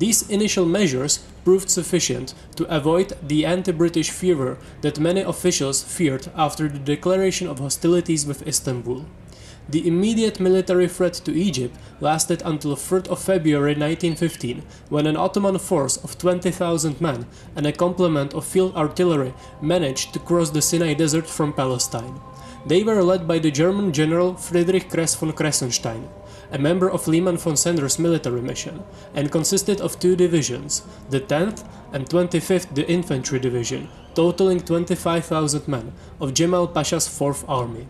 These 0.00 0.30
initial 0.30 0.64
measures 0.64 1.18
proved 1.44 1.68
sufficient 1.68 2.32
to 2.56 2.64
avoid 2.74 3.12
the 3.22 3.44
anti-British 3.44 4.08
fever 4.08 4.56
that 4.80 4.98
many 4.98 5.20
officials 5.20 5.82
feared 5.82 6.30
after 6.34 6.68
the 6.68 6.78
declaration 6.78 7.46
of 7.46 7.58
hostilities 7.58 8.24
with 8.24 8.46
Istanbul. 8.46 9.04
The 9.68 9.86
immediate 9.86 10.40
military 10.40 10.88
threat 10.88 11.12
to 11.26 11.38
Egypt 11.38 11.76
lasted 12.00 12.40
until 12.46 12.76
3rd 12.76 13.08
of 13.08 13.22
February 13.22 13.74
1915, 13.74 14.62
when 14.88 15.06
an 15.06 15.18
Ottoman 15.18 15.58
force 15.58 15.98
of 15.98 16.16
20,000 16.16 16.98
men 16.98 17.26
and 17.54 17.66
a 17.66 17.72
complement 17.72 18.32
of 18.32 18.46
field 18.46 18.74
artillery 18.74 19.34
managed 19.60 20.14
to 20.14 20.18
cross 20.18 20.48
the 20.48 20.62
Sinai 20.62 20.94
Desert 20.94 21.26
from 21.26 21.52
Palestine. 21.52 22.18
They 22.66 22.82
were 22.84 23.02
led 23.02 23.28
by 23.28 23.38
the 23.38 23.50
German 23.50 23.92
general 23.92 24.34
Friedrich 24.34 24.88
Kress 24.88 25.14
von 25.14 25.32
Kressenstein, 25.34 26.08
a 26.52 26.58
member 26.58 26.90
of 26.90 27.06
Liman 27.06 27.36
von 27.36 27.56
Sanders' 27.56 27.98
military 27.98 28.40
mission, 28.40 28.82
and 29.14 29.30
consisted 29.30 29.80
of 29.80 29.98
two 29.98 30.16
divisions, 30.16 30.82
the 31.10 31.20
10th 31.20 31.64
and 31.92 32.08
25th 32.08 32.74
the 32.74 32.88
Infantry 32.88 33.38
Division, 33.38 33.88
totaling 34.14 34.60
25,000 34.60 35.68
men, 35.68 35.92
of 36.20 36.34
Jemal 36.34 36.68
Pasha's 36.68 37.08
4th 37.08 37.44
Army. 37.48 37.86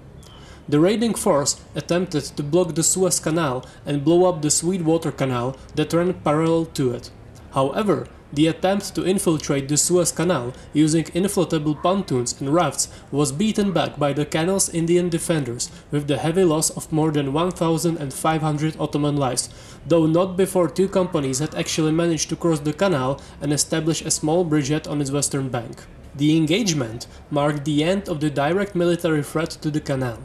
The 0.68 0.78
raiding 0.78 1.14
force 1.14 1.60
attempted 1.74 2.24
to 2.36 2.42
block 2.42 2.74
the 2.74 2.82
Suez 2.82 3.18
Canal 3.18 3.66
and 3.84 4.04
blow 4.04 4.26
up 4.26 4.40
the 4.40 4.50
Sweetwater 4.50 5.10
Canal 5.10 5.56
that 5.74 5.92
ran 5.92 6.14
parallel 6.14 6.66
to 6.66 6.92
it. 6.92 7.10
However, 7.52 8.06
the 8.32 8.46
attempt 8.46 8.94
to 8.94 9.04
infiltrate 9.04 9.68
the 9.68 9.76
Suez 9.76 10.12
Canal 10.12 10.52
using 10.72 11.04
inflatable 11.04 11.82
pontoons 11.82 12.40
and 12.40 12.52
rafts 12.54 12.88
was 13.10 13.32
beaten 13.32 13.72
back 13.72 13.98
by 13.98 14.12
the 14.12 14.24
canal's 14.24 14.68
Indian 14.68 15.08
defenders 15.08 15.70
with 15.90 16.06
the 16.06 16.18
heavy 16.18 16.44
loss 16.44 16.70
of 16.70 16.92
more 16.92 17.10
than 17.10 17.32
1,500 17.32 18.76
Ottoman 18.78 19.16
lives, 19.16 19.48
though 19.86 20.06
not 20.06 20.36
before 20.36 20.68
two 20.68 20.88
companies 20.88 21.38
had 21.38 21.54
actually 21.54 21.92
managed 21.92 22.28
to 22.28 22.36
cross 22.36 22.60
the 22.60 22.72
canal 22.72 23.20
and 23.40 23.52
establish 23.52 24.02
a 24.02 24.10
small 24.10 24.44
bridgehead 24.44 24.86
on 24.86 25.00
its 25.00 25.10
western 25.10 25.48
bank. 25.48 25.84
The 26.14 26.36
engagement 26.36 27.06
marked 27.30 27.64
the 27.64 27.84
end 27.84 28.08
of 28.08 28.20
the 28.20 28.30
direct 28.30 28.74
military 28.74 29.22
threat 29.22 29.50
to 29.62 29.70
the 29.70 29.80
canal. 29.80 30.18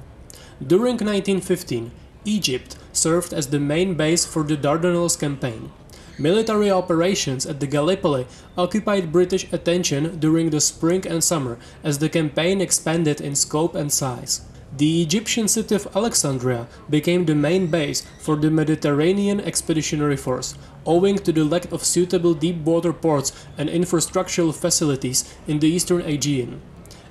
During 0.65 0.97
1915, 0.97 1.91
Egypt 2.25 2.75
served 2.91 3.33
as 3.33 3.47
the 3.47 3.59
main 3.59 3.93
base 3.93 4.25
for 4.25 4.43
the 4.43 4.57
Dardanelles 4.57 5.19
campaign. 5.19 5.71
Military 6.17 6.71
operations 6.71 7.45
at 7.45 7.59
the 7.59 7.67
Gallipoli 7.67 8.25
occupied 8.57 9.11
British 9.11 9.51
attention 9.51 10.17
during 10.19 10.49
the 10.49 10.61
spring 10.61 11.05
and 11.05 11.21
summer 11.21 11.57
as 11.83 11.99
the 11.99 12.07
campaign 12.07 12.61
expanded 12.61 13.19
in 13.19 13.35
scope 13.35 13.75
and 13.75 13.91
size. 13.91 14.41
The 14.77 15.01
Egyptian 15.01 15.47
city 15.47 15.75
of 15.75 15.87
Alexandria 15.95 16.67
became 16.89 17.25
the 17.25 17.35
main 17.35 17.67
base 17.67 18.05
for 18.19 18.35
the 18.37 18.49
Mediterranean 18.49 19.41
Expeditionary 19.41 20.17
Force, 20.17 20.55
owing 20.85 21.17
to 21.19 21.31
the 21.33 21.43
lack 21.43 21.71
of 21.71 21.83
suitable 21.83 22.33
deep 22.33 22.57
water 22.57 22.93
ports 22.93 23.31
and 23.57 23.69
infrastructural 23.69 24.53
facilities 24.53 25.33
in 25.47 25.59
the 25.59 25.67
eastern 25.67 26.01
Aegean. 26.01 26.61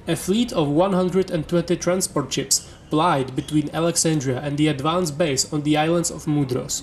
A 0.07 0.17
fleet 0.17 0.53
of 0.53 0.69
120 0.69 1.77
transport 1.77 2.33
ships 2.33 2.69
plied 2.91 3.35
between 3.37 3.71
Alexandria 3.73 4.41
and 4.41 4.59
the 4.59 4.69
advance 4.69 5.11
base 5.11 5.51
on 5.53 5.63
the 5.63 5.77
islands 5.77 6.11
of 6.11 6.27
Mudros. 6.27 6.83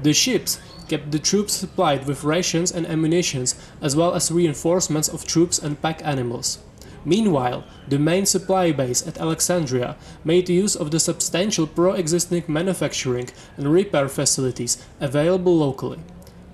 The 0.00 0.12
ships 0.12 0.60
kept 0.88 1.10
the 1.10 1.18
troops 1.18 1.54
supplied 1.54 2.06
with 2.06 2.24
rations 2.24 2.70
and 2.70 2.86
ammunition 2.86 3.46
as 3.80 3.96
well 3.96 4.14
as 4.14 4.30
reinforcements 4.30 5.08
of 5.08 5.26
troops 5.26 5.58
and 5.58 5.80
pack 5.82 6.00
animals. 6.04 6.58
Meanwhile, 7.04 7.64
the 7.88 7.98
main 7.98 8.26
supply 8.26 8.72
base 8.72 9.06
at 9.06 9.18
Alexandria 9.18 9.96
made 10.24 10.48
use 10.48 10.76
of 10.76 10.90
the 10.90 11.00
substantial 11.00 11.66
pro-existing 11.66 12.44
manufacturing 12.48 13.30
and 13.56 13.72
repair 13.72 14.08
facilities 14.08 14.84
available 15.00 15.56
locally. 15.56 15.98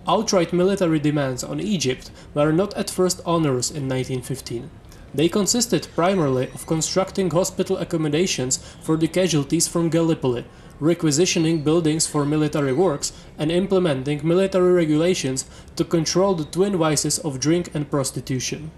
Outright 0.07 0.53
military 0.53 0.99
demands 0.99 1.43
on 1.43 1.61
Egypt 1.61 2.11
were 2.35 2.53
not 2.53 2.75
at 2.75 2.91
first 2.91 3.21
onerous 3.25 3.71
in 3.71 3.89
1915. 3.89 4.71
They 5.15 5.29
consisted 5.29 5.89
primarily 5.95 6.49
of 6.55 6.67
constructing 6.67 7.31
hospital 7.31 7.79
accommodations 7.79 8.59
for 8.83 8.97
the 8.97 9.09
casualties 9.09 9.69
from 9.69 9.89
Gallipoli, 9.89 10.45
requisitioning 10.81 11.63
buildings 11.63 12.07
for 12.07 12.25
military 12.25 12.73
works, 12.73 13.13
and 13.39 13.51
implementing 13.51 14.27
military 14.27 14.73
regulations 14.73 15.45
to 15.77 15.85
control 15.85 16.35
the 16.35 16.45
twin 16.45 16.77
vices 16.77 17.19
of 17.19 17.41
drink 17.41 17.71
and 17.75 17.91
prostitution. 17.91 18.71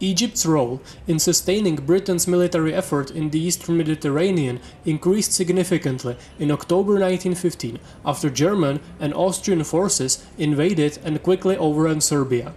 Egypt's 0.00 0.44
role 0.44 0.82
in 1.06 1.18
sustaining 1.20 1.76
Britain's 1.76 2.26
military 2.26 2.74
effort 2.74 3.10
in 3.12 3.30
the 3.30 3.38
Eastern 3.38 3.76
Mediterranean 3.76 4.60
increased 4.84 5.32
significantly 5.32 6.16
in 6.40 6.50
October 6.50 6.94
1915 6.94 7.78
after 8.04 8.28
German 8.28 8.80
and 8.98 9.14
Austrian 9.14 9.62
forces 9.62 10.26
invaded 10.36 10.98
and 11.04 11.22
quickly 11.22 11.56
overran 11.56 12.00
Serbia. 12.00 12.52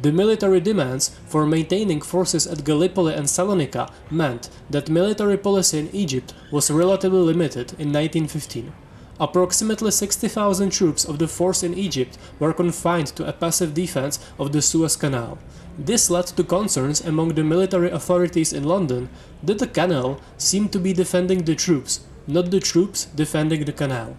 The 0.00 0.12
military 0.12 0.60
demands 0.60 1.10
for 1.26 1.44
maintaining 1.44 2.02
forces 2.02 2.46
at 2.46 2.64
Gallipoli 2.64 3.14
and 3.14 3.26
Salonika 3.26 3.90
meant 4.10 4.48
that 4.70 4.88
military 4.88 5.36
policy 5.36 5.78
in 5.78 5.94
Egypt 5.94 6.34
was 6.52 6.70
relatively 6.70 7.20
limited 7.20 7.72
in 7.72 7.92
1915. 7.92 8.72
Approximately 9.18 9.90
60,000 9.90 10.70
troops 10.70 11.04
of 11.04 11.18
the 11.18 11.26
force 11.26 11.64
in 11.64 11.74
Egypt 11.74 12.16
were 12.38 12.52
confined 12.52 13.08
to 13.08 13.26
a 13.26 13.32
passive 13.32 13.74
defense 13.74 14.20
of 14.38 14.52
the 14.52 14.62
Suez 14.62 14.94
Canal. 14.94 15.38
This 15.76 16.08
led 16.10 16.26
to 16.26 16.44
concerns 16.44 17.00
among 17.00 17.34
the 17.34 17.42
military 17.42 17.90
authorities 17.90 18.52
in 18.52 18.62
London 18.62 19.08
that 19.42 19.58
the 19.58 19.66
canal 19.66 20.20
seemed 20.36 20.72
to 20.72 20.78
be 20.78 20.92
defending 20.92 21.42
the 21.42 21.56
troops, 21.56 22.00
not 22.28 22.52
the 22.52 22.60
troops 22.60 23.06
defending 23.06 23.64
the 23.64 23.72
canal. 23.72 24.16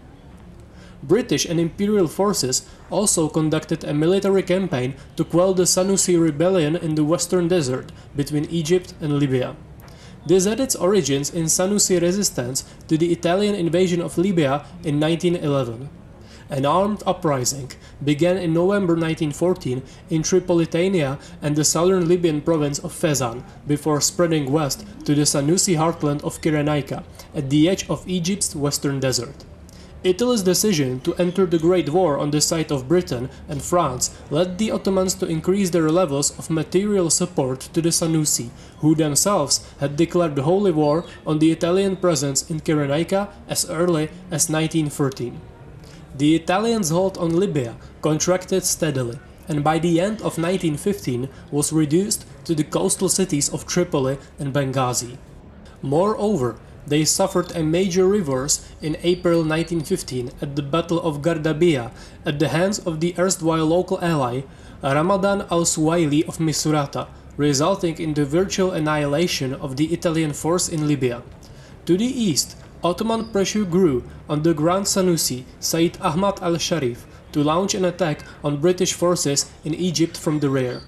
British 1.04 1.46
and 1.46 1.60
Imperial 1.60 2.08
forces 2.08 2.68
also 2.90 3.30
conducted 3.30 3.84
a 3.84 3.94
military 3.94 4.44
campaign 4.44 4.96
to 5.16 5.24
quell 5.24 5.54
the 5.54 5.66
Senussi 5.66 6.18
rebellion 6.18 6.76
in 6.76 6.96
the 6.96 7.04
western 7.04 7.48
desert 7.48 7.92
between 8.16 8.46
Egypt 8.46 8.94
and 9.00 9.18
Libya. 9.18 9.56
This 10.26 10.46
had 10.46 10.60
its 10.60 10.76
origins 10.76 11.34
in 11.34 11.46
Senussi 11.46 12.00
resistance 12.00 12.66
to 12.88 12.98
the 12.98 13.12
Italian 13.12 13.56
invasion 13.56 14.02
of 14.02 14.18
Libya 14.18 14.66
in 14.84 15.00
1911. 15.00 15.90
An 16.50 16.66
armed 16.66 17.04
uprising 17.06 17.72
began 18.04 18.36
in 18.36 18.54
November 18.54 18.94
1914 18.94 19.84
in 20.10 20.24
Tripolitania 20.24 21.20
and 21.42 21.56
the 21.56 21.64
southern 21.64 22.08
Libyan 22.08 22.42
province 22.42 22.80
of 22.80 22.92
Fezzan 22.92 23.44
before 23.68 24.02
spreading 24.02 24.52
west 24.52 24.86
to 25.06 25.14
the 25.14 25.26
Senussi 25.26 25.76
heartland 25.76 26.24
of 26.24 26.42
Cyrenaica 26.42 27.04
at 27.36 27.50
the 27.50 27.70
edge 27.70 27.88
of 27.88 28.08
Egypt's 28.08 28.56
western 28.56 29.00
desert. 29.00 29.46
Italy's 30.02 30.44
decision 30.44 31.02
to 31.02 31.14
enter 31.16 31.46
the 31.46 31.60
Great 31.60 31.90
War 31.90 32.18
on 32.18 32.32
the 32.32 32.40
side 32.40 32.72
of 32.72 32.88
Britain 32.88 33.30
and 33.50 33.62
France 33.62 34.16
led 34.30 34.58
the 34.58 34.72
Ottomans 34.72 35.14
to 35.16 35.26
increase 35.26 35.72
their 35.72 35.90
levels 35.90 36.32
of 36.40 36.50
material 36.50 37.10
support 37.10 37.60
to 37.74 37.82
the 37.82 37.92
Senussi, 37.92 38.50
who 38.80 38.96
themselves 38.96 39.60
had 39.82 39.98
declared 39.98 40.38
the 40.38 40.44
Holy 40.44 40.72
War 40.72 41.04
on 41.28 41.40
the 41.40 41.52
Italian 41.52 41.98
presence 41.98 42.50
in 42.50 42.62
Cyrenaica 42.62 43.28
as 43.50 43.70
early 43.70 44.06
as 44.32 44.50
1913. 44.50 45.42
The 46.16 46.34
Italians' 46.34 46.92
hold 46.92 47.18
on 47.18 47.38
Libya 47.38 47.76
contracted 48.02 48.64
steadily, 48.64 49.20
and 49.50 49.66
by 49.66 49.80
the 49.80 50.00
end 50.00 50.22
of 50.22 50.40
1915 50.40 51.28
was 51.52 51.74
reduced 51.74 52.26
to 52.46 52.56
the 52.56 52.64
coastal 52.64 53.10
cities 53.10 53.50
of 53.50 53.68
Tripoli 53.68 54.18
and 54.40 54.54
Benghazi. 54.54 55.18
Moreover, 55.82 56.56
they 56.88 57.06
suffered 57.06 57.56
a 57.56 57.64
major 57.64 58.08
reverse 58.08 58.66
in 58.82 58.98
April 59.04 59.40
1915 59.40 60.32
at 60.42 60.56
the 60.56 60.62
Battle 60.62 61.02
of 61.02 61.22
Gardabiya 61.22 61.92
at 62.26 62.40
the 62.40 62.50
hands 62.50 62.80
of 62.80 63.00
the 63.00 63.14
erstwhile 63.18 63.66
local 63.66 64.00
ally 64.02 64.42
Ramadan 64.82 65.42
al-Suwaili 65.52 66.28
of 66.28 66.38
Misurata, 66.38 67.08
resulting 67.38 68.00
in 68.00 68.14
the 68.14 68.26
virtual 68.26 68.72
annihilation 68.72 69.54
of 69.54 69.76
the 69.76 69.94
Italian 69.94 70.34
force 70.34 70.70
in 70.70 70.88
Libya. 70.88 71.22
To 71.86 71.98
the 71.98 72.06
east, 72.06 72.56
Ottoman 72.82 73.30
pressure 73.32 73.66
grew 73.66 74.04
on 74.30 74.44
the 74.44 74.54
Grand 74.54 74.86
Senussi 74.86 75.44
Said 75.60 75.98
Ahmad 76.00 76.40
al-Sharif 76.42 77.06
to 77.34 77.44
launch 77.44 77.76
an 77.76 77.84
attack 77.84 78.24
on 78.44 78.62
British 78.62 78.94
forces 78.94 79.52
in 79.66 79.74
Egypt 79.74 80.16
from 80.18 80.40
the 80.40 80.50
rear. 80.50 80.82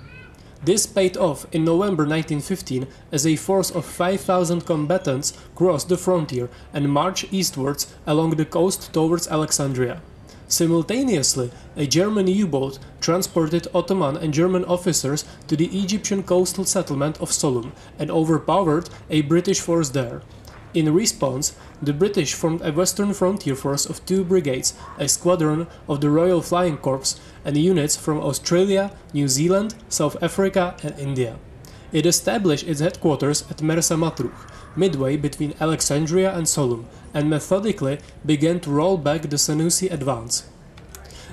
This 0.63 0.85
paid 0.85 1.17
off 1.17 1.47
in 1.51 1.65
November 1.65 2.03
1915 2.03 2.85
as 3.11 3.25
a 3.25 3.35
force 3.35 3.71
of 3.71 3.83
5,000 3.83 4.63
combatants 4.63 5.33
crossed 5.55 5.89
the 5.89 5.97
frontier 5.97 6.49
and 6.71 6.91
marched 6.91 7.33
eastwards 7.33 7.91
along 8.05 8.31
the 8.31 8.45
coast 8.45 8.93
towards 8.93 9.27
Alexandria. 9.27 10.01
Simultaneously, 10.47 11.49
a 11.75 11.87
German 11.87 12.27
U-boat 12.27 12.77
transported 12.99 13.69
Ottoman 13.73 14.17
and 14.17 14.33
German 14.33 14.63
officers 14.65 15.25
to 15.47 15.55
the 15.55 15.67
Egyptian 15.67 16.21
coastal 16.21 16.65
settlement 16.65 17.19
of 17.19 17.31
Sollum 17.31 17.71
and 17.97 18.11
overpowered 18.11 18.89
a 19.09 19.21
British 19.21 19.61
force 19.61 19.89
there. 19.89 20.21
In 20.73 20.93
response, 20.93 21.53
the 21.81 21.91
British 21.91 22.33
formed 22.33 22.61
a 22.61 22.71
western 22.71 23.13
frontier 23.13 23.55
force 23.55 23.85
of 23.85 24.05
two 24.05 24.23
brigades, 24.23 24.73
a 24.97 25.09
squadron 25.09 25.67
of 25.89 25.99
the 25.99 26.09
Royal 26.09 26.41
Flying 26.41 26.77
Corps, 26.77 27.19
and 27.43 27.57
units 27.57 27.97
from 27.97 28.19
Australia, 28.19 28.91
New 29.13 29.27
Zealand, 29.27 29.75
South 29.89 30.15
Africa, 30.23 30.75
and 30.81 30.97
India. 30.97 31.37
It 31.91 32.05
established 32.05 32.67
its 32.67 32.79
headquarters 32.79 33.43
at 33.49 33.57
Mersa 33.57 33.97
Matruh, 33.97 34.31
midway 34.77 35.17
between 35.17 35.55
Alexandria 35.59 36.33
and 36.33 36.45
Sollum, 36.47 36.85
and 37.13 37.29
methodically 37.29 37.99
began 38.25 38.61
to 38.61 38.71
roll 38.71 38.97
back 38.97 39.23
the 39.23 39.37
Senussi 39.37 39.89
advance. 39.91 40.43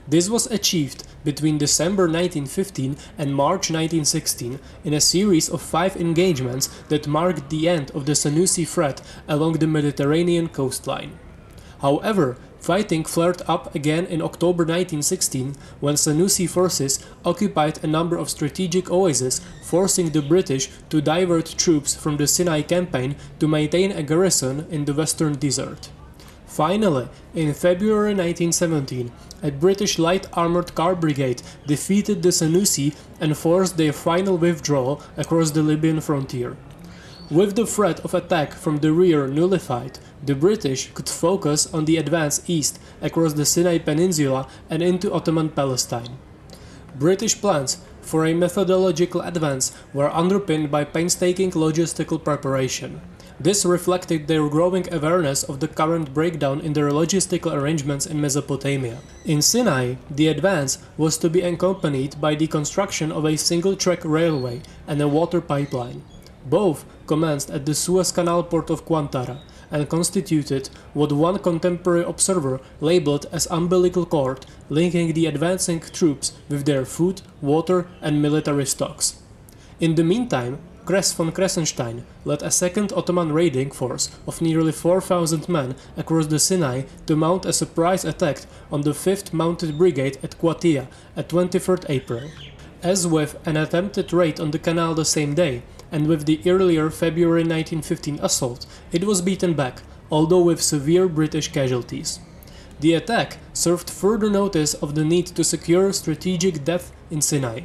This 0.08 0.30
was 0.30 0.46
achieved 0.46 1.04
between 1.22 1.58
December 1.58 2.04
1915 2.04 2.96
and 3.18 3.34
March 3.34 3.70
1916 3.70 4.58
in 4.82 4.94
a 4.94 5.02
series 5.02 5.50
of 5.50 5.60
five 5.60 5.96
engagements 5.96 6.68
that 6.88 7.06
marked 7.06 7.50
the 7.50 7.68
end 7.68 7.90
of 7.90 8.06
the 8.06 8.14
Senussi 8.14 8.66
threat 8.66 9.02
along 9.28 9.54
the 9.54 9.66
Mediterranean 9.66 10.48
coastline. 10.48 11.18
However, 11.82 12.38
fighting 12.58 13.04
flared 13.04 13.42
up 13.46 13.74
again 13.74 14.06
in 14.06 14.22
October 14.22 14.64
1916 14.64 15.54
when 15.80 15.96
Senussi 15.96 16.48
forces 16.48 17.04
occupied 17.26 17.84
a 17.84 17.86
number 17.86 18.16
of 18.16 18.30
strategic 18.30 18.90
oases, 18.90 19.42
forcing 19.62 20.10
the 20.10 20.22
British 20.22 20.70
to 20.88 21.02
divert 21.02 21.54
troops 21.58 21.94
from 21.94 22.16
the 22.16 22.26
Sinai 22.26 22.62
campaign 22.62 23.14
to 23.40 23.46
maintain 23.46 23.92
a 23.92 24.02
garrison 24.02 24.66
in 24.70 24.86
the 24.86 24.94
western 24.94 25.34
desert. 25.34 25.90
Finally, 26.48 27.08
in 27.34 27.52
February 27.52 28.14
1917, 28.14 29.12
a 29.42 29.52
British 29.52 29.98
light 29.98 30.26
armored 30.32 30.74
car 30.74 30.96
brigade 30.96 31.42
defeated 31.66 32.22
the 32.22 32.32
Senussi 32.32 32.94
and 33.20 33.36
forced 33.36 33.76
their 33.76 33.92
final 33.92 34.36
withdrawal 34.36 35.00
across 35.16 35.52
the 35.52 35.62
Libyan 35.62 36.00
frontier. 36.00 36.56
With 37.30 37.54
the 37.54 37.66
threat 37.66 38.00
of 38.00 38.14
attack 38.14 38.54
from 38.54 38.78
the 38.78 38.92
rear 38.92 39.28
nullified, 39.28 39.98
the 40.24 40.34
British 40.34 40.90
could 40.94 41.08
focus 41.08 41.72
on 41.72 41.84
the 41.84 41.98
advance 41.98 42.42
east 42.48 42.80
across 43.02 43.34
the 43.34 43.44
Sinai 43.44 43.78
Peninsula 43.78 44.48
and 44.70 44.82
into 44.82 45.12
Ottoman 45.12 45.50
Palestine. 45.50 46.18
British 46.98 47.38
plans 47.40 47.78
for 48.00 48.24
a 48.24 48.32
methodological 48.32 49.20
advance 49.20 49.76
were 49.92 50.10
underpinned 50.10 50.70
by 50.70 50.84
painstaking 50.84 51.50
logistical 51.50 52.22
preparation. 52.24 53.02
This 53.40 53.64
reflected 53.64 54.26
their 54.26 54.48
growing 54.48 54.92
awareness 54.92 55.44
of 55.44 55.60
the 55.60 55.68
current 55.68 56.12
breakdown 56.12 56.60
in 56.60 56.72
their 56.72 56.90
logistical 56.90 57.54
arrangements 57.54 58.04
in 58.04 58.20
Mesopotamia. 58.20 58.98
In 59.24 59.42
Sinai, 59.42 59.94
the 60.10 60.26
advance 60.26 60.78
was 60.96 61.16
to 61.18 61.30
be 61.30 61.42
accompanied 61.42 62.20
by 62.20 62.34
the 62.34 62.48
construction 62.48 63.12
of 63.12 63.24
a 63.24 63.36
single 63.36 63.76
track 63.76 64.00
railway 64.04 64.62
and 64.88 65.00
a 65.00 65.06
water 65.06 65.40
pipeline. 65.40 66.02
Both 66.46 66.84
commenced 67.06 67.48
at 67.50 67.64
the 67.64 67.74
Suez 67.74 68.10
Canal 68.10 68.42
port 68.42 68.70
of 68.70 68.84
Qantara 68.84 69.38
and 69.70 69.88
constituted 69.88 70.70
what 70.92 71.12
one 71.12 71.38
contemporary 71.38 72.02
observer 72.02 72.60
labeled 72.80 73.26
as 73.30 73.46
umbilical 73.52 74.04
cord 74.04 74.46
linking 74.68 75.12
the 75.12 75.26
advancing 75.26 75.78
troops 75.78 76.32
with 76.48 76.64
their 76.64 76.84
food, 76.84 77.22
water, 77.40 77.86
and 78.00 78.20
military 78.20 78.66
stocks. 78.66 79.22
In 79.78 79.94
the 79.94 80.02
meantime, 80.02 80.58
Kress 80.88 81.12
von 81.12 81.32
Kressenstein 81.32 82.04
led 82.24 82.42
a 82.42 82.50
second 82.50 82.94
Ottoman 82.94 83.30
raiding 83.30 83.70
force 83.70 84.08
of 84.26 84.40
nearly 84.40 84.72
4,000 84.72 85.46
men 85.46 85.74
across 85.98 86.28
the 86.28 86.38
Sinai 86.38 86.84
to 87.04 87.14
mount 87.14 87.44
a 87.44 87.52
surprise 87.52 88.06
attack 88.06 88.38
on 88.72 88.80
the 88.80 88.92
5th 88.92 89.34
Mounted 89.34 89.76
Brigade 89.76 90.16
at 90.22 90.38
Qatia 90.38 90.86
at 91.14 91.28
23rd 91.28 91.84
April. 91.90 92.30
As 92.82 93.06
with 93.06 93.36
an 93.46 93.58
attempted 93.58 94.14
raid 94.14 94.40
on 94.40 94.50
the 94.50 94.58
canal 94.58 94.94
the 94.94 95.04
same 95.04 95.34
day, 95.34 95.60
and 95.92 96.06
with 96.06 96.24
the 96.24 96.40
earlier 96.46 96.88
February 96.88 97.42
1915 97.42 98.18
assault, 98.22 98.64
it 98.90 99.04
was 99.04 99.20
beaten 99.20 99.52
back, 99.52 99.82
although 100.10 100.40
with 100.40 100.62
severe 100.62 101.06
British 101.06 101.52
casualties. 101.52 102.18
The 102.80 102.94
attack 102.94 103.36
served 103.52 103.90
further 103.90 104.30
notice 104.30 104.72
of 104.72 104.94
the 104.94 105.04
need 105.04 105.26
to 105.36 105.44
secure 105.44 105.92
strategic 105.92 106.64
depth 106.64 106.92
in 107.10 107.20
Sinai. 107.20 107.64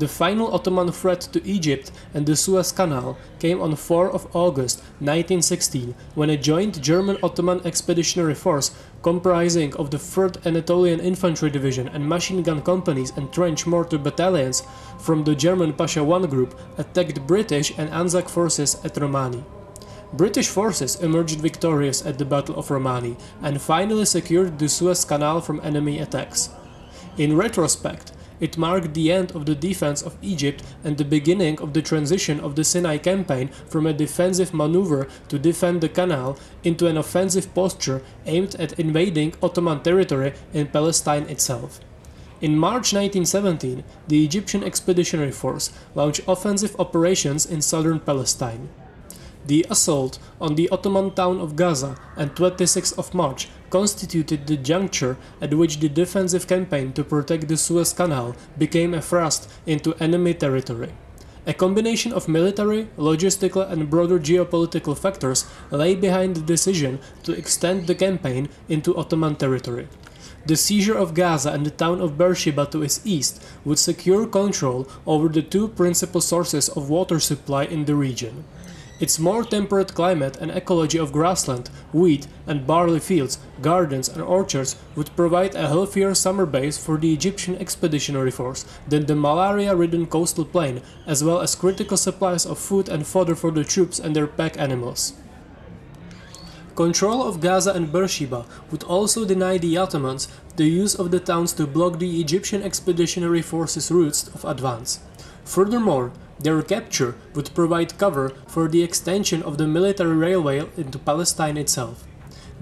The 0.00 0.08
final 0.08 0.54
Ottoman 0.54 0.90
threat 0.92 1.20
to 1.32 1.46
Egypt 1.46 1.92
and 2.14 2.24
the 2.24 2.34
Suez 2.34 2.72
Canal 2.72 3.18
came 3.38 3.60
on 3.60 3.76
4 3.76 4.10
of 4.10 4.34
August 4.34 4.78
1916 5.00 5.94
when 6.14 6.30
a 6.30 6.38
joint 6.38 6.80
German-Ottoman 6.80 7.60
expeditionary 7.66 8.34
force 8.34 8.70
comprising 9.02 9.76
of 9.76 9.90
the 9.90 9.98
3rd 9.98 10.46
Anatolian 10.46 11.00
Infantry 11.00 11.50
Division 11.50 11.88
and 11.88 12.08
machine 12.08 12.42
gun 12.42 12.62
companies 12.62 13.12
and 13.14 13.30
trench 13.30 13.66
mortar 13.66 13.98
battalions 13.98 14.62
from 14.98 15.22
the 15.24 15.34
German 15.34 15.74
Pasha 15.74 16.00
I 16.00 16.24
group 16.24 16.58
attacked 16.78 17.26
British 17.26 17.76
and 17.76 17.90
Anzac 17.90 18.30
forces 18.30 18.82
at 18.82 18.96
Romani. 18.96 19.44
British 20.14 20.48
forces 20.48 20.96
emerged 21.02 21.40
victorious 21.40 22.06
at 22.06 22.16
the 22.16 22.24
Battle 22.24 22.56
of 22.56 22.70
Romani 22.70 23.18
and 23.42 23.60
finally 23.60 24.06
secured 24.06 24.58
the 24.58 24.68
Suez 24.70 25.04
Canal 25.04 25.42
from 25.42 25.60
enemy 25.62 25.98
attacks. 25.98 26.48
In 27.18 27.36
retrospect, 27.36 28.12
it 28.40 28.58
marked 28.58 28.94
the 28.94 29.12
end 29.12 29.30
of 29.32 29.46
the 29.46 29.54
defense 29.54 30.02
of 30.02 30.16
Egypt 30.22 30.62
and 30.82 30.96
the 30.96 31.04
beginning 31.04 31.60
of 31.60 31.72
the 31.72 31.82
transition 31.82 32.40
of 32.40 32.56
the 32.56 32.64
Sinai 32.64 32.98
campaign 32.98 33.48
from 33.68 33.86
a 33.86 33.92
defensive 33.92 34.54
maneuver 34.54 35.06
to 35.28 35.38
defend 35.38 35.80
the 35.80 35.88
canal 35.88 36.38
into 36.64 36.86
an 36.86 36.96
offensive 36.96 37.54
posture 37.54 38.02
aimed 38.26 38.54
at 38.56 38.78
invading 38.78 39.34
Ottoman 39.42 39.82
territory 39.82 40.32
in 40.52 40.66
Palestine 40.68 41.24
itself. 41.24 41.80
In 42.40 42.58
March 42.58 42.94
1917, 42.94 43.84
the 44.08 44.24
Egyptian 44.24 44.64
Expeditionary 44.64 45.30
Force 45.30 45.72
launched 45.94 46.22
offensive 46.26 46.74
operations 46.80 47.44
in 47.44 47.60
southern 47.60 48.00
Palestine. 48.00 48.70
The 49.50 49.66
assault 49.68 50.20
on 50.40 50.54
the 50.54 50.68
Ottoman 50.68 51.10
town 51.10 51.40
of 51.40 51.56
Gaza 51.56 51.96
on 52.16 52.28
26 52.36 52.92
of 52.92 53.12
March 53.12 53.48
constituted 53.68 54.46
the 54.46 54.56
juncture 54.56 55.16
at 55.40 55.54
which 55.54 55.80
the 55.80 55.88
defensive 55.88 56.46
campaign 56.46 56.92
to 56.92 57.02
protect 57.02 57.48
the 57.48 57.56
Suez 57.56 57.92
Canal 57.92 58.36
became 58.56 58.94
a 58.94 59.02
thrust 59.02 59.50
into 59.66 59.94
enemy 59.94 60.34
territory. 60.34 60.90
A 61.48 61.52
combination 61.52 62.12
of 62.12 62.28
military, 62.28 62.86
logistical 62.96 63.68
and 63.68 63.90
broader 63.90 64.20
geopolitical 64.20 64.96
factors 64.96 65.46
lay 65.72 65.96
behind 65.96 66.36
the 66.36 66.42
decision 66.42 67.00
to 67.24 67.32
extend 67.32 67.88
the 67.88 67.96
campaign 67.96 68.50
into 68.68 68.96
Ottoman 68.96 69.34
territory. 69.34 69.88
The 70.46 70.54
seizure 70.54 70.96
of 70.96 71.14
Gaza 71.14 71.50
and 71.50 71.66
the 71.66 71.72
town 71.72 72.00
of 72.00 72.16
Beersheba 72.16 72.66
to 72.66 72.82
its 72.82 73.00
east 73.04 73.44
would 73.64 73.80
secure 73.80 74.28
control 74.28 74.86
over 75.08 75.28
the 75.28 75.42
two 75.42 75.66
principal 75.66 76.20
sources 76.20 76.68
of 76.68 76.88
water 76.88 77.18
supply 77.18 77.64
in 77.64 77.86
the 77.86 77.96
region. 77.96 78.44
Its 79.00 79.18
more 79.18 79.42
temperate 79.42 79.94
climate 79.94 80.36
and 80.36 80.50
ecology 80.50 80.98
of 80.98 81.10
grassland, 81.10 81.70
wheat 81.90 82.26
and 82.46 82.66
barley 82.66 83.00
fields, 83.00 83.38
gardens 83.62 84.10
and 84.10 84.20
orchards 84.20 84.76
would 84.94 85.16
provide 85.16 85.54
a 85.54 85.68
healthier 85.68 86.14
summer 86.14 86.44
base 86.44 86.76
for 86.76 86.98
the 86.98 87.12
Egyptian 87.12 87.56
expeditionary 87.56 88.30
force 88.30 88.66
than 88.86 89.06
the 89.06 89.16
malaria-ridden 89.16 90.06
coastal 90.06 90.44
plain, 90.44 90.82
as 91.06 91.24
well 91.24 91.40
as 91.40 91.54
critical 91.54 91.96
supplies 91.96 92.44
of 92.44 92.58
food 92.58 92.90
and 92.90 93.06
fodder 93.06 93.34
for 93.34 93.50
the 93.50 93.64
troops 93.64 93.98
and 93.98 94.14
their 94.14 94.26
pack 94.26 94.58
animals. 94.58 95.14
Control 96.76 97.22
of 97.22 97.40
Gaza 97.40 97.72
and 97.72 97.90
Beersheba 97.90 98.44
would 98.70 98.82
also 98.84 99.24
deny 99.24 99.56
the 99.56 99.76
Ottomans 99.76 100.28
the 100.56 100.66
use 100.66 100.94
of 100.94 101.10
the 101.10 101.20
towns 101.20 101.52
to 101.54 101.66
block 101.66 101.98
the 101.98 102.20
Egyptian 102.20 102.62
expeditionary 102.62 103.42
forces' 103.42 103.90
routes 103.90 104.28
of 104.28 104.44
advance. 104.44 105.00
Furthermore, 105.50 106.12
their 106.38 106.62
capture 106.62 107.16
would 107.34 107.52
provide 107.56 107.98
cover 107.98 108.28
for 108.46 108.68
the 108.68 108.84
extension 108.84 109.42
of 109.42 109.58
the 109.58 109.66
military 109.66 110.14
railway 110.14 110.62
into 110.76 110.96
Palestine 110.96 111.56
itself. 111.56 112.04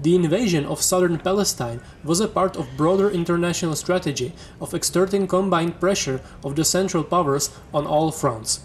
The 0.01 0.15
invasion 0.15 0.65
of 0.65 0.81
southern 0.81 1.19
Palestine 1.19 1.81
was 2.03 2.19
a 2.19 2.27
part 2.27 2.57
of 2.57 2.75
broader 2.75 3.11
international 3.11 3.75
strategy 3.75 4.33
of 4.59 4.73
exerting 4.73 5.27
combined 5.27 5.79
pressure 5.79 6.19
of 6.43 6.55
the 6.55 6.65
Central 6.65 7.03
Powers 7.03 7.51
on 7.75 7.85
all 7.85 8.11
fronts. 8.11 8.61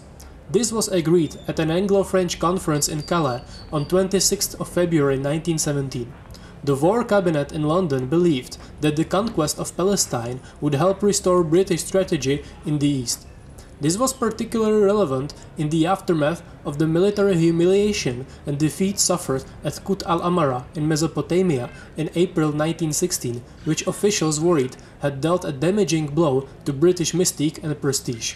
This 0.49 0.71
was 0.71 0.87
agreed 0.87 1.35
at 1.47 1.59
an 1.59 1.69
Anglo-French 1.69 2.39
conference 2.39 2.87
in 2.89 3.03
Calais 3.03 3.43
on 3.71 3.85
26 3.85 4.55
of 4.55 4.67
February 4.67 5.17
1917. 5.17 6.11
The 6.63 6.75
War 6.75 7.03
Cabinet 7.03 7.51
in 7.51 7.61
London 7.61 8.07
believed 8.07 8.57
that 8.81 8.95
the 8.95 9.05
conquest 9.05 9.59
of 9.59 9.77
Palestine 9.77 10.39
would 10.61 10.73
help 10.73 11.03
restore 11.03 11.43
British 11.43 11.83
strategy 11.83 12.43
in 12.65 12.79
the 12.79 12.89
East. 12.89 13.27
This 13.81 13.97
was 13.97 14.13
particularly 14.13 14.83
relevant 14.83 15.33
in 15.57 15.69
the 15.69 15.85
aftermath 15.85 16.41
of 16.65 16.77
the 16.77 16.87
military 16.87 17.37
humiliation 17.37 18.25
and 18.45 18.57
defeat 18.57 18.99
suffered 18.99 19.43
at 19.63 19.83
Kut 19.83 20.01
al-Amara 20.03 20.65
in 20.75 20.87
Mesopotamia 20.87 21.69
in 21.97 22.09
April 22.15 22.47
1916, 22.47 23.43
which 23.65 23.85
officials 23.85 24.39
worried 24.39 24.77
had 24.99 25.19
dealt 25.19 25.43
a 25.43 25.51
damaging 25.51 26.07
blow 26.07 26.47
to 26.63 26.71
British 26.71 27.11
mystique 27.11 27.61
and 27.63 27.79
prestige. 27.81 28.35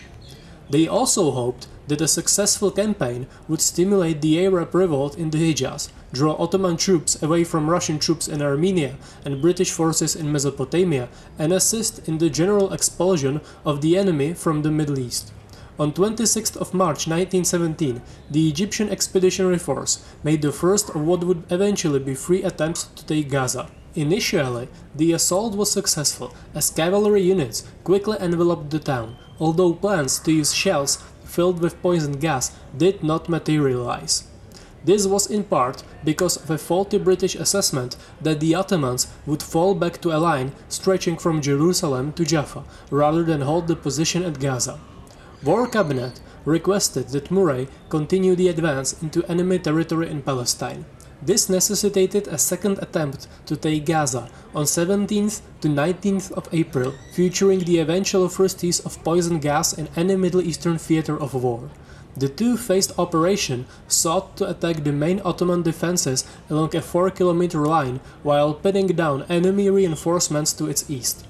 They 0.70 0.88
also 0.88 1.32
hoped 1.32 1.68
that 1.88 2.02
a 2.02 2.08
successful 2.08 2.70
campaign 2.70 3.26
would 3.48 3.62
stimulate 3.62 4.22
the 4.22 4.46
Arab 4.46 4.76
revolt 4.76 5.18
in 5.18 5.32
the 5.32 5.40
Hijaz, 5.40 5.90
draw 6.14 6.36
Ottoman 6.36 6.78
troops 6.78 7.22
away 7.24 7.44
from 7.44 7.70
Russian 7.70 7.98
troops 7.98 8.28
in 8.28 8.42
Armenia 8.42 8.98
and 9.26 9.42
British 9.42 9.72
forces 9.72 10.16
in 10.16 10.32
Mesopotamia, 10.32 11.10
and 11.40 11.52
assist 11.52 12.08
in 12.08 12.20
the 12.20 12.30
general 12.30 12.72
expulsion 12.72 13.42
of 13.66 13.82
the 13.82 13.98
enemy 13.98 14.34
from 14.34 14.62
the 14.62 14.72
Middle 14.72 15.00
East. 15.00 15.32
On 15.80 15.92
26th 15.94 16.58
of 16.58 16.74
March 16.74 17.08
1917, 17.08 18.02
the 18.30 18.50
Egyptian 18.50 18.90
Expeditionary 18.90 19.58
Force 19.58 20.06
made 20.24 20.42
the 20.42 20.52
first 20.52 20.90
of 20.90 21.02
what 21.02 21.24
would 21.24 21.44
eventually 21.50 22.00
be 22.00 22.14
three 22.14 22.44
attempts 22.44 22.84
to 22.84 23.06
take 23.06 23.30
Gaza. 23.30 23.72
Initially, 23.96 24.68
the 24.96 25.14
assault 25.14 25.56
was 25.56 25.72
successful 25.72 26.34
as 26.54 26.70
cavalry 26.70 27.22
units 27.22 27.64
quickly 27.84 28.18
enveloped 28.20 28.70
the 28.70 28.80
town, 28.80 29.18
although 29.40 29.74
plans 29.74 30.20
to 30.20 30.32
use 30.32 30.54
shells 30.54 31.04
filled 31.24 31.60
with 31.60 31.82
poison 31.82 32.14
gas 32.14 32.52
did 32.78 33.04
not 33.04 33.30
materialize. 33.30 34.24
This 34.84 35.06
was 35.06 35.30
in 35.30 35.44
part 35.44 35.84
because 36.04 36.38
of 36.38 36.50
a 36.50 36.58
faulty 36.58 36.98
British 36.98 37.36
assessment 37.36 37.98
that 38.22 38.40
the 38.40 38.56
Ottomans 38.56 39.08
would 39.26 39.44
fall 39.44 39.76
back 39.76 40.02
to 40.02 40.16
a 40.16 40.20
line 40.20 40.54
stretching 40.70 41.18
from 41.18 41.42
Jerusalem 41.42 42.14
to 42.14 42.24
Jaffa 42.24 42.64
rather 42.90 43.24
than 43.24 43.42
hold 43.42 43.68
the 43.68 43.76
position 43.76 44.24
at 44.24 44.40
Gaza. 44.40 44.80
War 45.44 45.68
Cabinet 45.68 46.22
requested 46.46 47.10
that 47.10 47.32
Murray 47.32 47.68
continue 47.90 48.36
the 48.36 48.48
advance 48.48 49.02
into 49.02 49.26
enemy 49.26 49.60
territory 49.60 50.10
in 50.10 50.22
Palestine. 50.22 50.86
This 51.22 51.50
necessitated 51.50 52.28
a 52.28 52.38
second 52.38 52.80
attempt 52.82 53.28
to 53.48 53.58
take 53.58 53.86
Gaza 53.86 54.30
on 54.56 54.64
17th 54.64 55.42
to 55.60 55.68
19th 55.68 56.32
of 56.32 56.48
April, 56.54 56.94
featuring 57.14 57.60
the 57.60 57.80
eventual 57.80 58.30
first 58.30 58.64
use 58.64 58.80
of 58.80 59.04
poison 59.04 59.40
gas 59.40 59.74
in 59.74 59.90
any 59.98 60.16
Middle 60.16 60.42
Eastern 60.42 60.78
theater 60.78 61.20
of 61.20 61.34
war. 61.34 61.70
The 62.16 62.30
two-phased 62.30 62.98
operation 62.98 63.66
sought 63.88 64.38
to 64.38 64.50
attack 64.50 64.84
the 64.84 64.94
main 64.94 65.22
Ottoman 65.26 65.62
defenses 65.62 66.26
along 66.50 66.76
a 66.76 66.80
4-kilometer 66.80 67.66
line 67.66 68.00
while 68.24 68.54
pinning 68.54 68.88
down 68.88 69.24
enemy 69.30 69.70
reinforcements 69.70 70.54
to 70.54 70.68
its 70.68 70.90
east. 70.90 71.26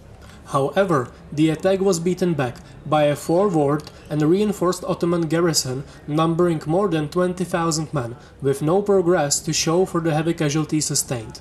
However, 0.49 1.11
the 1.31 1.49
attack 1.51 1.79
was 1.79 1.99
beaten 1.99 2.33
back 2.33 2.57
by 2.83 3.03
a 3.03 3.15
forward 3.15 3.83
and 4.09 4.19
reinforced 4.21 4.83
Ottoman 4.83 5.27
garrison 5.27 5.83
numbering 6.07 6.61
more 6.65 6.87
than 6.87 7.07
20,000 7.07 7.93
men, 7.93 8.15
with 8.41 8.63
no 8.63 8.81
progress 8.81 9.39
to 9.41 9.53
show 9.53 9.85
for 9.85 10.01
the 10.01 10.11
heavy 10.11 10.33
casualties 10.33 10.85
sustained. 10.85 11.39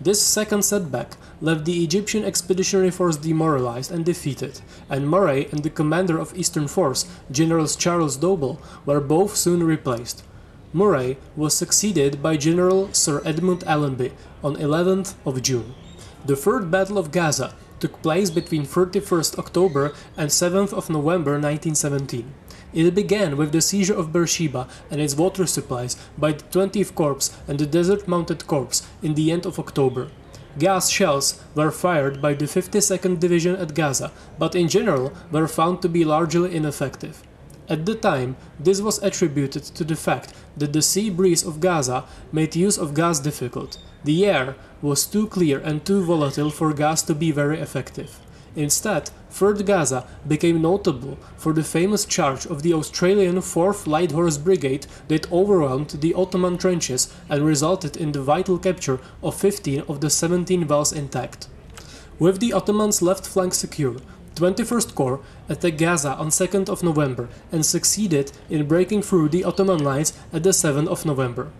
This 0.00 0.22
second 0.22 0.62
setback 0.64 1.16
left 1.40 1.64
the 1.64 1.82
Egyptian 1.82 2.24
expeditionary 2.24 2.92
force 2.92 3.16
demoralized 3.16 3.90
and 3.90 4.04
defeated, 4.04 4.60
and 4.88 5.08
Murray 5.08 5.48
and 5.50 5.64
the 5.64 5.70
commander 5.70 6.16
of 6.16 6.36
Eastern 6.36 6.68
Force, 6.68 7.06
General 7.32 7.66
Charles 7.66 8.16
Dobell, 8.16 8.60
were 8.84 9.00
both 9.00 9.34
soon 9.34 9.64
replaced. 9.64 10.22
Murray 10.72 11.16
was 11.34 11.54
succeeded 11.54 12.22
by 12.22 12.36
General 12.36 12.92
Sir 12.92 13.22
Edmund 13.24 13.64
Allenby 13.66 14.12
on 14.44 14.54
11th 14.54 15.14
of 15.24 15.42
June. 15.42 15.74
The 16.26 16.36
Third 16.36 16.70
Battle 16.70 16.98
of 16.98 17.10
Gaza 17.10 17.54
took 17.80 18.02
place 18.02 18.30
between 18.30 18.64
31st 18.64 19.38
October 19.38 19.94
and 20.16 20.30
7th 20.30 20.72
of 20.72 20.90
November 20.90 21.32
1917. 21.32 22.32
It 22.72 22.94
began 22.94 23.36
with 23.36 23.52
the 23.52 23.60
seizure 23.60 23.94
of 23.94 24.12
Beersheba 24.12 24.68
and 24.90 25.00
its 25.00 25.14
water 25.14 25.46
supplies 25.46 25.96
by 26.18 26.32
the 26.32 26.44
20th 26.44 26.94
Corps 26.94 27.30
and 27.48 27.58
the 27.58 27.66
Desert 27.66 28.06
Mounted 28.06 28.46
Corps 28.46 28.82
in 29.02 29.14
the 29.14 29.30
end 29.32 29.46
of 29.46 29.58
October. 29.58 30.10
Gas 30.58 30.90
shells 30.90 31.42
were 31.54 31.70
fired 31.70 32.22
by 32.22 32.32
the 32.32 32.46
52nd 32.46 33.20
Division 33.20 33.56
at 33.56 33.74
Gaza, 33.74 34.10
but 34.38 34.54
in 34.54 34.68
general 34.68 35.12
were 35.30 35.48
found 35.48 35.82
to 35.82 35.88
be 35.88 36.04
largely 36.04 36.54
ineffective. 36.56 37.22
At 37.68 37.84
the 37.84 37.94
time, 37.94 38.36
this 38.58 38.80
was 38.80 39.02
attributed 39.02 39.64
to 39.64 39.84
the 39.84 39.96
fact 39.96 40.32
that 40.56 40.72
the 40.72 40.82
sea 40.82 41.10
breeze 41.10 41.44
of 41.44 41.60
Gaza 41.60 42.04
made 42.32 42.56
use 42.56 42.78
of 42.78 42.94
gas 42.94 43.18
difficult. 43.20 43.78
The 44.04 44.24
air 44.24 44.54
was 44.86 45.04
too 45.04 45.26
clear 45.26 45.58
and 45.58 45.84
too 45.84 46.00
volatile 46.04 46.50
for 46.50 46.72
gas 46.72 47.02
to 47.02 47.14
be 47.14 47.32
very 47.32 47.58
effective. 47.58 48.20
Instead, 48.54 49.10
Third 49.30 49.66
Gaza 49.66 50.06
became 50.26 50.62
notable 50.62 51.18
for 51.36 51.52
the 51.52 51.62
famous 51.62 52.06
charge 52.06 52.46
of 52.46 52.62
the 52.62 52.72
Australian 52.72 53.36
4th 53.36 53.86
Light 53.86 54.12
Horse 54.12 54.38
Brigade 54.38 54.86
that 55.08 55.30
overwhelmed 55.30 55.90
the 56.00 56.14
Ottoman 56.14 56.56
trenches 56.56 57.12
and 57.28 57.44
resulted 57.44 57.96
in 57.96 58.12
the 58.12 58.22
vital 58.22 58.58
capture 58.58 58.98
of 59.22 59.34
15 59.34 59.82
of 59.88 60.00
the 60.00 60.08
17 60.08 60.66
wells 60.68 60.92
intact. 60.92 61.48
With 62.18 62.38
the 62.38 62.54
Ottomans' 62.54 63.02
left 63.02 63.26
flank 63.26 63.52
secure, 63.52 63.96
21st 64.36 64.94
Corps 64.94 65.20
attacked 65.48 65.78
Gaza 65.78 66.12
on 66.14 66.28
2nd 66.28 66.68
of 66.70 66.82
November 66.82 67.28
and 67.52 67.66
succeeded 67.66 68.32
in 68.48 68.68
breaking 68.68 69.02
through 69.02 69.28
the 69.28 69.44
Ottoman 69.44 69.82
lines 69.82 70.14
at 70.32 70.44
the 70.44 70.50
7th 70.50 70.88
of 70.88 71.04
November. 71.04 71.50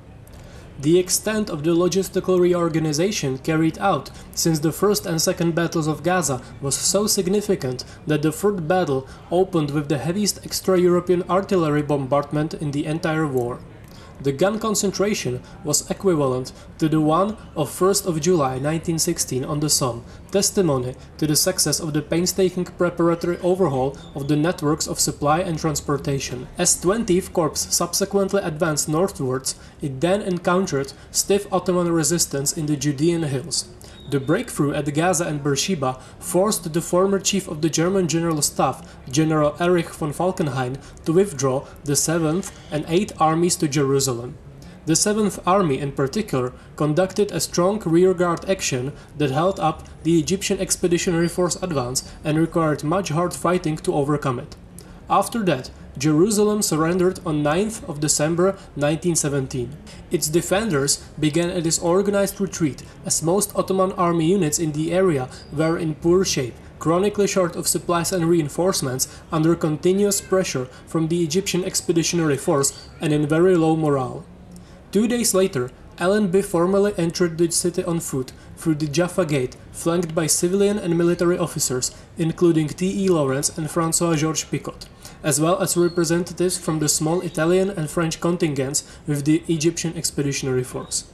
The 0.78 0.98
extent 0.98 1.48
of 1.48 1.64
the 1.64 1.74
logistical 1.74 2.38
reorganization 2.38 3.38
carried 3.38 3.78
out 3.78 4.10
since 4.34 4.58
the 4.58 4.72
first 4.72 5.06
and 5.06 5.20
second 5.20 5.54
battles 5.54 5.86
of 5.86 6.02
Gaza 6.02 6.42
was 6.60 6.74
so 6.74 7.06
significant 7.06 7.84
that 8.06 8.20
the 8.20 8.30
third 8.30 8.68
battle 8.68 9.06
opened 9.30 9.70
with 9.70 9.88
the 9.88 9.96
heaviest 9.96 10.44
extra-European 10.44 11.22
artillery 11.30 11.82
bombardment 11.82 12.52
in 12.52 12.72
the 12.72 12.84
entire 12.84 13.26
war. 13.26 13.60
The 14.20 14.32
gun 14.32 14.58
concentration 14.58 15.42
was 15.62 15.90
equivalent 15.90 16.52
to 16.78 16.88
the 16.88 17.00
one 17.00 17.36
of 17.54 17.68
1st 17.68 18.06
of 18.06 18.20
July 18.20 18.52
1916 18.52 19.44
on 19.44 19.60
the 19.60 19.68
Somme, 19.68 20.04
testimony 20.32 20.94
to 21.18 21.26
the 21.26 21.36
success 21.36 21.80
of 21.80 21.92
the 21.92 22.00
painstaking 22.00 22.64
preparatory 22.64 23.38
overhaul 23.38 23.96
of 24.14 24.28
the 24.28 24.36
networks 24.36 24.86
of 24.86 25.00
supply 25.00 25.40
and 25.40 25.58
transportation. 25.58 26.48
As 26.56 26.80
20th 26.82 27.32
Corps 27.34 27.56
subsequently 27.56 28.40
advanced 28.42 28.88
northwards, 28.88 29.54
it 29.82 30.00
then 30.00 30.22
encountered 30.22 30.94
stiff 31.10 31.46
Ottoman 31.52 31.92
resistance 31.92 32.56
in 32.56 32.66
the 32.66 32.76
Judean 32.76 33.24
hills. 33.24 33.68
The 34.08 34.20
breakthrough 34.20 34.72
at 34.72 34.94
Gaza 34.94 35.24
and 35.24 35.42
Beersheba 35.42 35.98
forced 36.20 36.72
the 36.72 36.80
former 36.80 37.18
chief 37.18 37.48
of 37.48 37.60
the 37.60 37.68
German 37.68 38.06
General 38.06 38.40
Staff, 38.40 38.96
General 39.10 39.56
Erich 39.58 39.90
von 39.90 40.12
Falkenhayn, 40.12 40.78
to 41.04 41.12
withdraw 41.12 41.66
the 41.82 41.94
7th 41.94 42.52
and 42.70 42.86
8th 42.86 43.20
armies 43.20 43.56
to 43.56 43.66
Jerusalem. 43.66 44.38
The 44.86 44.92
7th 44.92 45.40
Army 45.44 45.80
in 45.80 45.90
particular 45.90 46.52
conducted 46.76 47.32
a 47.32 47.40
strong 47.40 47.80
rearguard 47.80 48.48
action 48.48 48.92
that 49.18 49.32
held 49.32 49.58
up 49.58 49.88
the 50.04 50.20
Egyptian 50.20 50.60
Expeditionary 50.60 51.26
Force 51.26 51.56
advance 51.60 52.08
and 52.22 52.38
required 52.38 52.84
much 52.84 53.08
hard 53.08 53.34
fighting 53.34 53.76
to 53.78 53.92
overcome 53.92 54.38
it. 54.38 54.54
After 55.10 55.42
that, 55.46 55.70
Jerusalem 55.98 56.60
surrendered 56.60 57.20
on 57.24 57.42
9th 57.42 57.88
of 57.88 58.00
December 58.00 58.52
1917. 58.74 59.74
Its 60.10 60.28
defenders 60.28 61.02
began 61.18 61.48
a 61.48 61.62
disorganized 61.62 62.38
retreat 62.38 62.82
as 63.06 63.22
most 63.22 63.56
Ottoman 63.56 63.92
army 63.92 64.26
units 64.26 64.58
in 64.58 64.72
the 64.72 64.92
area 64.92 65.30
were 65.50 65.78
in 65.78 65.94
poor 65.94 66.22
shape, 66.22 66.54
chronically 66.78 67.26
short 67.26 67.56
of 67.56 67.66
supplies 67.66 68.12
and 68.12 68.28
reinforcements, 68.28 69.08
under 69.32 69.56
continuous 69.56 70.20
pressure 70.20 70.66
from 70.86 71.08
the 71.08 71.24
Egyptian 71.24 71.64
Expeditionary 71.64 72.36
Force, 72.36 72.88
and 73.00 73.14
in 73.14 73.26
very 73.26 73.56
low 73.56 73.74
morale. 73.74 74.26
Two 74.92 75.08
days 75.08 75.32
later, 75.32 75.70
Allenby 75.98 76.42
formally 76.42 76.92
entered 76.98 77.38
the 77.38 77.50
city 77.50 77.82
on 77.84 78.00
foot 78.00 78.32
through 78.58 78.74
the 78.74 78.86
Jaffa 78.86 79.24
Gate, 79.24 79.56
flanked 79.72 80.14
by 80.14 80.26
civilian 80.26 80.78
and 80.78 80.98
military 80.98 81.38
officers, 81.38 81.90
including 82.18 82.68
T. 82.68 83.04
E. 83.04 83.08
Lawrence 83.08 83.56
and 83.56 83.70
Francois 83.70 84.16
Georges 84.16 84.44
Picot 84.44 84.86
as 85.26 85.40
well 85.40 85.60
as 85.60 85.76
representatives 85.76 86.56
from 86.56 86.78
the 86.78 86.88
small 86.88 87.20
Italian 87.20 87.68
and 87.68 87.90
French 87.90 88.20
contingents 88.20 88.84
with 89.08 89.24
the 89.24 89.42
Egyptian 89.48 89.92
Expeditionary 89.96 90.62
Force. 90.62 91.10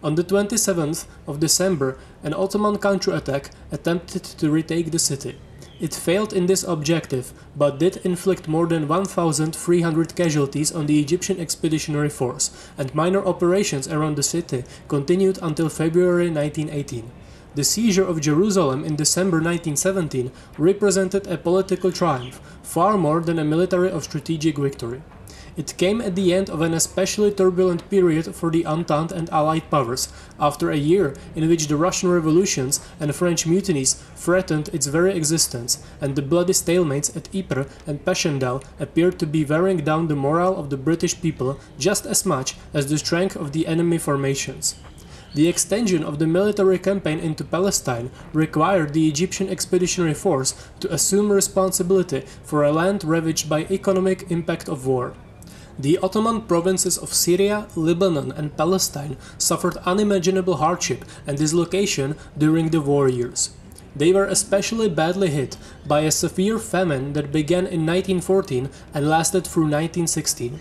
On 0.00 0.14
the 0.14 0.22
27th 0.22 1.06
of 1.26 1.40
December, 1.40 1.98
an 2.22 2.32
Ottoman 2.32 2.78
counterattack 2.78 3.50
attempted 3.72 4.22
to 4.22 4.48
retake 4.48 4.92
the 4.92 4.98
city. 5.00 5.34
It 5.80 5.92
failed 5.92 6.32
in 6.32 6.46
this 6.46 6.62
objective, 6.62 7.32
but 7.56 7.80
did 7.80 7.96
inflict 8.04 8.46
more 8.46 8.68
than 8.68 8.86
1,300 8.86 10.14
casualties 10.14 10.70
on 10.70 10.86
the 10.86 11.00
Egyptian 11.00 11.40
Expeditionary 11.40 12.10
Force, 12.10 12.52
and 12.78 12.94
minor 12.94 13.26
operations 13.26 13.88
around 13.88 14.14
the 14.14 14.22
city 14.22 14.62
continued 14.86 15.40
until 15.42 15.68
February 15.68 16.30
1918. 16.30 17.10
The 17.58 17.64
seizure 17.64 18.04
of 18.04 18.20
Jerusalem 18.20 18.84
in 18.84 18.94
December 18.94 19.38
1917 19.38 20.30
represented 20.58 21.26
a 21.26 21.36
political 21.36 21.90
triumph, 21.90 22.40
far 22.62 22.96
more 22.96 23.20
than 23.20 23.40
a 23.40 23.44
military 23.44 23.90
or 23.90 24.00
strategic 24.00 24.56
victory. 24.56 25.02
It 25.56 25.76
came 25.76 26.00
at 26.00 26.14
the 26.14 26.32
end 26.32 26.50
of 26.50 26.60
an 26.60 26.72
especially 26.72 27.32
turbulent 27.32 27.90
period 27.90 28.32
for 28.36 28.52
the 28.52 28.64
Entente 28.64 29.12
and 29.12 29.28
Allied 29.30 29.68
powers, 29.72 30.08
after 30.38 30.70
a 30.70 30.76
year 30.76 31.16
in 31.34 31.48
which 31.48 31.66
the 31.66 31.76
Russian 31.76 32.10
revolutions 32.12 32.78
and 33.00 33.12
French 33.12 33.44
mutinies 33.44 33.94
threatened 34.14 34.68
its 34.68 34.86
very 34.86 35.12
existence, 35.16 35.82
and 36.00 36.14
the 36.14 36.22
bloody 36.22 36.52
stalemates 36.52 37.16
at 37.16 37.28
Ypres 37.34 37.66
and 37.88 38.04
Passchendaele 38.04 38.62
appeared 38.78 39.18
to 39.18 39.26
be 39.26 39.44
wearing 39.44 39.78
down 39.78 40.06
the 40.06 40.14
morale 40.14 40.54
of 40.54 40.70
the 40.70 40.76
British 40.76 41.20
people 41.20 41.58
just 41.76 42.06
as 42.06 42.24
much 42.24 42.54
as 42.72 42.86
the 42.86 42.98
strength 42.98 43.34
of 43.34 43.50
the 43.50 43.66
enemy 43.66 43.98
formations. 43.98 44.76
The 45.34 45.48
extension 45.48 46.02
of 46.02 46.18
the 46.18 46.26
military 46.26 46.78
campaign 46.78 47.18
into 47.18 47.44
Palestine 47.44 48.10
required 48.32 48.94
the 48.94 49.08
Egyptian 49.08 49.48
Expeditionary 49.48 50.14
Force 50.14 50.54
to 50.80 50.92
assume 50.92 51.30
responsibility 51.30 52.24
for 52.42 52.64
a 52.64 52.72
land 52.72 53.04
ravaged 53.04 53.48
by 53.48 53.66
economic 53.70 54.30
impact 54.30 54.68
of 54.68 54.86
war. 54.86 55.14
The 55.78 55.98
Ottoman 55.98 56.42
provinces 56.42 56.98
of 56.98 57.14
Syria, 57.14 57.68
Lebanon, 57.76 58.32
and 58.32 58.56
Palestine 58.56 59.16
suffered 59.36 59.76
unimaginable 59.86 60.56
hardship 60.56 61.04
and 61.26 61.38
dislocation 61.38 62.16
during 62.36 62.70
the 62.70 62.80
war 62.80 63.08
years. 63.08 63.50
They 63.94 64.12
were 64.12 64.24
especially 64.24 64.88
badly 64.88 65.28
hit 65.30 65.56
by 65.86 66.00
a 66.00 66.10
severe 66.10 66.58
famine 66.58 67.12
that 67.12 67.32
began 67.32 67.66
in 67.66 67.86
1914 67.86 68.70
and 68.94 69.08
lasted 69.08 69.46
through 69.46 69.64
1916. 69.64 70.58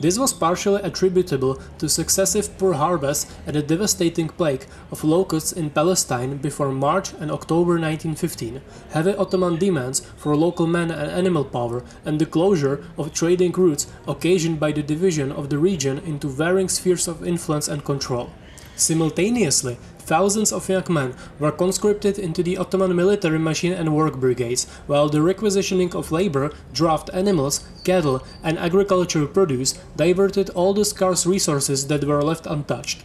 This 0.00 0.18
was 0.18 0.32
partially 0.32 0.80
attributable 0.80 1.60
to 1.78 1.86
successive 1.86 2.56
poor 2.56 2.72
harvests 2.72 3.30
and 3.46 3.54
a 3.54 3.62
devastating 3.62 4.28
plague 4.28 4.64
of 4.90 5.04
locusts 5.04 5.52
in 5.52 5.68
Palestine 5.68 6.38
before 6.38 6.72
March 6.72 7.12
and 7.20 7.30
October 7.30 7.72
1915, 7.78 8.62
heavy 8.92 9.14
Ottoman 9.14 9.58
demands 9.58 10.00
for 10.16 10.34
local 10.34 10.66
man 10.66 10.90
and 10.90 11.10
animal 11.10 11.44
power, 11.44 11.84
and 12.06 12.18
the 12.18 12.24
closure 12.24 12.82
of 12.96 13.12
trading 13.12 13.52
routes 13.52 13.88
occasioned 14.08 14.58
by 14.58 14.72
the 14.72 14.82
division 14.82 15.30
of 15.30 15.50
the 15.50 15.58
region 15.58 15.98
into 15.98 16.28
varying 16.28 16.70
spheres 16.70 17.06
of 17.06 17.22
influence 17.22 17.68
and 17.68 17.84
control. 17.84 18.30
Simultaneously, 18.76 19.76
thousands 20.10 20.50
of 20.52 20.68
young 20.68 20.88
men 20.90 21.14
were 21.38 21.52
conscripted 21.52 22.18
into 22.18 22.42
the 22.42 22.58
Ottoman 22.58 22.96
military 22.96 23.38
machine 23.38 23.72
and 23.72 23.94
work 23.94 24.16
brigades, 24.16 24.66
while 24.88 25.08
the 25.08 25.22
requisitioning 25.22 25.94
of 25.94 26.10
labor, 26.10 26.50
draft 26.72 27.08
animals, 27.14 27.64
cattle, 27.84 28.20
and 28.42 28.58
agricultural 28.58 29.28
produce 29.28 29.78
diverted 29.94 30.50
all 30.50 30.74
the 30.74 30.84
scarce 30.84 31.24
resources 31.26 31.86
that 31.86 32.02
were 32.02 32.24
left 32.24 32.44
untouched. 32.46 33.04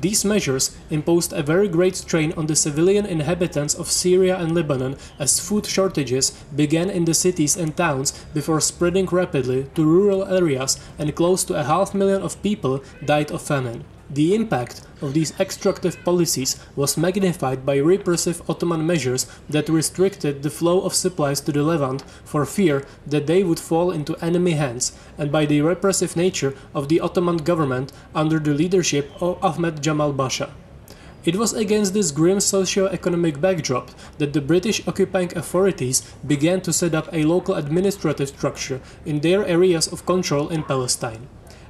These 0.00 0.24
measures 0.24 0.74
imposed 0.88 1.34
a 1.34 1.42
very 1.42 1.68
great 1.68 1.94
strain 1.94 2.32
on 2.38 2.46
the 2.46 2.56
civilian 2.56 3.04
inhabitants 3.04 3.74
of 3.74 3.90
Syria 3.90 4.38
and 4.38 4.54
Lebanon 4.54 4.96
as 5.18 5.40
food 5.40 5.66
shortages 5.66 6.30
began 6.54 6.88
in 6.88 7.04
the 7.04 7.12
cities 7.12 7.56
and 7.56 7.76
towns 7.76 8.12
before 8.32 8.62
spreading 8.62 9.04
rapidly 9.06 9.66
to 9.74 9.84
rural 9.84 10.24
areas 10.24 10.80
and 10.98 11.14
close 11.14 11.44
to 11.44 11.54
a 11.54 11.64
half 11.64 11.94
million 11.94 12.22
of 12.22 12.42
people 12.42 12.82
died 13.04 13.30
of 13.30 13.42
famine. 13.42 13.84
The 14.08 14.36
impact 14.36 14.82
of 15.02 15.14
these 15.14 15.38
extractive 15.40 16.02
policies 16.04 16.58
was 16.76 16.96
magnified 16.96 17.66
by 17.66 17.76
repressive 17.78 18.40
Ottoman 18.48 18.86
measures 18.86 19.26
that 19.50 19.68
restricted 19.68 20.42
the 20.42 20.50
flow 20.50 20.82
of 20.82 20.94
supplies 20.94 21.40
to 21.40 21.52
the 21.52 21.64
Levant 21.64 22.02
for 22.24 22.46
fear 22.46 22.86
that 23.04 23.26
they 23.26 23.42
would 23.42 23.58
fall 23.58 23.90
into 23.90 24.16
enemy 24.24 24.52
hands, 24.52 24.92
and 25.18 25.32
by 25.32 25.44
the 25.44 25.60
repressive 25.60 26.16
nature 26.16 26.54
of 26.72 26.88
the 26.88 27.00
Ottoman 27.00 27.38
government 27.38 27.92
under 28.14 28.38
the 28.38 28.54
leadership 28.54 29.10
of 29.20 29.42
Ahmed 29.42 29.82
Jamal 29.82 30.12
Pasha. 30.12 30.54
It 31.24 31.34
was 31.34 31.52
against 31.52 31.92
this 31.92 32.12
grim 32.12 32.38
socio-economic 32.38 33.40
backdrop 33.40 33.90
that 34.18 34.32
the 34.32 34.40
British 34.40 34.86
occupying 34.86 35.36
authorities 35.36 36.02
began 36.24 36.60
to 36.60 36.72
set 36.72 36.94
up 36.94 37.08
a 37.12 37.24
local 37.24 37.56
administrative 37.56 38.28
structure 38.28 38.80
in 39.04 39.18
their 39.18 39.44
areas 39.44 39.88
of 39.88 40.06
control 40.06 40.48
in 40.48 40.62
Palestine. 40.62 41.26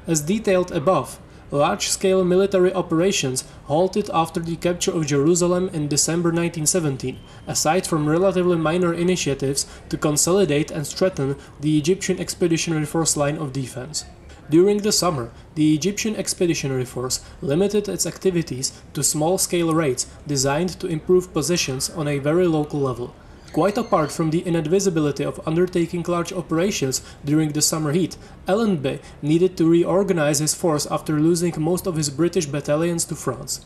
As 0.06 0.20
detailed 0.20 0.72
above, 0.72 1.18
large-scale 1.50 2.24
military 2.24 2.72
operations 2.72 3.44
halted 3.64 4.10
after 4.12 4.40
the 4.40 4.56
capture 4.56 4.92
of 4.92 5.06
Jerusalem 5.06 5.68
in 5.72 5.88
December 5.88 6.30
1917, 6.30 7.18
aside 7.46 7.86
from 7.86 8.08
relatively 8.08 8.56
minor 8.56 8.92
initiatives 8.92 9.66
to 9.88 9.96
consolidate 9.96 10.70
and 10.70 10.86
strengthen 10.86 11.36
the 11.60 11.78
Egyptian 11.78 12.18
Expeditionary 12.18 12.86
Force 12.86 13.16
line 13.16 13.38
of 13.38 13.52
defense. 13.52 14.04
During 14.48 14.78
the 14.78 14.92
summer, 14.92 15.32
the 15.56 15.74
Egyptian 15.74 16.14
Expeditionary 16.14 16.84
Force 16.84 17.20
limited 17.42 17.88
its 17.88 18.06
activities 18.06 18.72
to 18.94 19.02
small-scale 19.02 19.74
raids 19.74 20.06
designed 20.26 20.78
to 20.78 20.86
improve 20.86 21.32
positions 21.32 21.90
on 21.90 22.06
a 22.06 22.18
very 22.18 22.46
local 22.46 22.80
level. 22.80 23.12
Quite 23.52 23.78
apart 23.78 24.12
from 24.12 24.30
the 24.30 24.42
inadvisability 24.42 25.24
of 25.24 25.40
undertaking 25.46 26.04
large 26.06 26.32
operations 26.32 27.02
during 27.24 27.52
the 27.52 27.62
summer 27.62 27.92
heat, 27.92 28.16
Allenby 28.46 29.00
needed 29.22 29.56
to 29.56 29.68
reorganize 29.68 30.40
his 30.40 30.54
force 30.54 30.86
after 30.86 31.18
losing 31.18 31.54
most 31.58 31.86
of 31.86 31.96
his 31.96 32.10
British 32.10 32.46
battalions 32.46 33.04
to 33.06 33.14
France. 33.14 33.64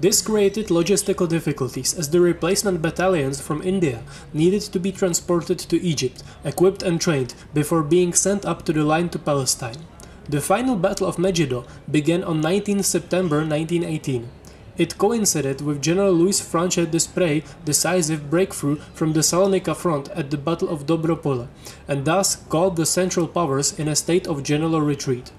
This 0.00 0.20
created 0.22 0.68
logistical 0.68 1.28
difficulties 1.28 1.94
as 1.94 2.10
the 2.10 2.20
replacement 2.20 2.82
battalions 2.82 3.40
from 3.40 3.62
India 3.62 4.02
needed 4.32 4.62
to 4.62 4.80
be 4.80 4.92
transported 4.92 5.58
to 5.60 5.80
Egypt, 5.80 6.22
equipped 6.44 6.82
and 6.82 7.00
trained, 7.00 7.34
before 7.54 7.82
being 7.82 8.12
sent 8.12 8.44
up 8.44 8.64
to 8.64 8.72
the 8.72 8.84
line 8.84 9.08
to 9.10 9.18
Palestine. 9.18 9.86
The 10.28 10.40
final 10.40 10.74
Battle 10.74 11.06
of 11.06 11.18
Megiddo 11.18 11.64
began 11.90 12.24
on 12.24 12.40
19 12.40 12.82
September 12.82 13.38
1918. 13.46 14.28
It 14.76 14.98
coincided 14.98 15.60
with 15.60 15.82
General 15.82 16.12
Louis 16.12 16.40
Franchet 16.40 16.90
d'Espèrey' 16.90 17.44
decisive 17.64 18.28
breakthrough 18.28 18.76
from 18.92 19.12
the 19.12 19.20
Salonika 19.20 19.76
front 19.76 20.08
at 20.08 20.32
the 20.32 20.36
Battle 20.36 20.68
of 20.68 20.84
Dobro 20.84 21.46
and 21.86 22.04
thus 22.04 22.34
caught 22.48 22.74
the 22.74 22.84
Central 22.84 23.28
Powers 23.28 23.78
in 23.78 23.86
a 23.86 23.94
state 23.94 24.26
of 24.26 24.42
general 24.42 24.80
retreat. 24.80 25.30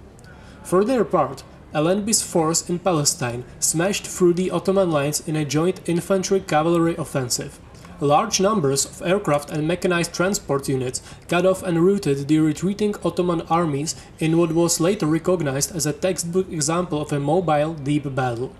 For 0.63 0.85
their 0.85 1.03
part, 1.03 1.43
Allenby's 1.73 2.21
force 2.21 2.69
in 2.69 2.79
Palestine 2.79 3.43
smashed 3.59 4.07
through 4.07 4.35
the 4.35 4.51
Ottoman 4.51 4.89
lines 4.89 5.27
in 5.27 5.35
a 5.35 5.43
joint 5.43 5.81
infantry-cavalry 5.85 6.95
offensive. 6.95 7.59
Large 7.99 8.39
numbers 8.39 8.85
of 8.85 9.01
aircraft 9.01 9.49
and 9.49 9.67
mechanized 9.67 10.13
transport 10.13 10.69
units 10.69 11.01
cut 11.27 11.45
off 11.45 11.61
and 11.61 11.85
routed 11.85 12.29
the 12.29 12.39
retreating 12.39 12.95
Ottoman 13.03 13.41
armies 13.49 13.95
in 14.17 14.37
what 14.37 14.53
was 14.53 14.79
later 14.79 15.07
recognized 15.07 15.75
as 15.75 15.85
a 15.85 15.91
textbook 15.91 16.49
example 16.49 17.01
of 17.01 17.11
a 17.11 17.19
mobile, 17.19 17.73
deep 17.73 18.15
battle. 18.15 18.53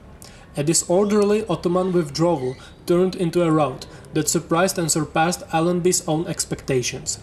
A 0.57 0.63
disorderly 0.63 1.45
Ottoman 1.47 1.91
withdrawal 1.91 2.55
turned 2.85 3.15
into 3.15 3.43
a 3.43 3.51
rout 3.51 3.85
that 4.13 4.29
surprised 4.29 4.79
and 4.79 4.89
surpassed 4.89 5.43
Allenby's 5.51 6.07
own 6.07 6.27
expectations. 6.27 7.19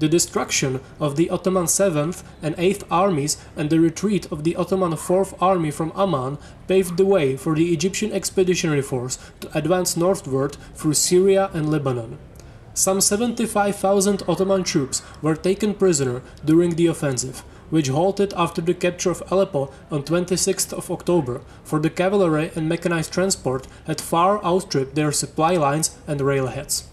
The 0.00 0.08
destruction 0.08 0.80
of 0.98 1.14
the 1.14 1.30
Ottoman 1.30 1.66
7th 1.66 2.24
and 2.42 2.56
8th 2.56 2.82
armies 2.90 3.36
and 3.56 3.70
the 3.70 3.78
retreat 3.78 4.26
of 4.32 4.42
the 4.42 4.56
Ottoman 4.56 4.94
4th 4.94 5.40
army 5.40 5.70
from 5.70 5.92
Amman 5.94 6.38
paved 6.66 6.96
the 6.96 7.06
way 7.06 7.36
for 7.36 7.54
the 7.54 7.72
Egyptian 7.72 8.10
Expeditionary 8.12 8.82
Force 8.82 9.16
to 9.40 9.56
advance 9.56 9.96
northward 9.96 10.56
through 10.74 10.94
Syria 10.94 11.50
and 11.54 11.70
Lebanon. 11.70 12.18
Some 12.74 13.00
75,000 13.00 14.24
Ottoman 14.26 14.64
troops 14.64 15.02
were 15.20 15.36
taken 15.36 15.74
prisoner 15.74 16.20
during 16.44 16.74
the 16.74 16.88
offensive, 16.88 17.44
which 17.72 17.88
halted 17.88 18.34
after 18.36 18.60
the 18.60 18.74
capture 18.74 19.10
of 19.10 19.22
Aleppo 19.30 19.72
on 19.90 20.02
26th 20.02 20.74
of 20.74 20.90
October, 20.90 21.40
for 21.64 21.78
the 21.78 21.88
cavalry 21.88 22.50
and 22.54 22.68
mechanized 22.68 23.10
transport 23.10 23.66
had 23.86 23.98
far 23.98 24.44
outstripped 24.44 24.94
their 24.94 25.10
supply 25.10 25.54
lines 25.54 25.96
and 26.06 26.20
railheads. 26.20 26.84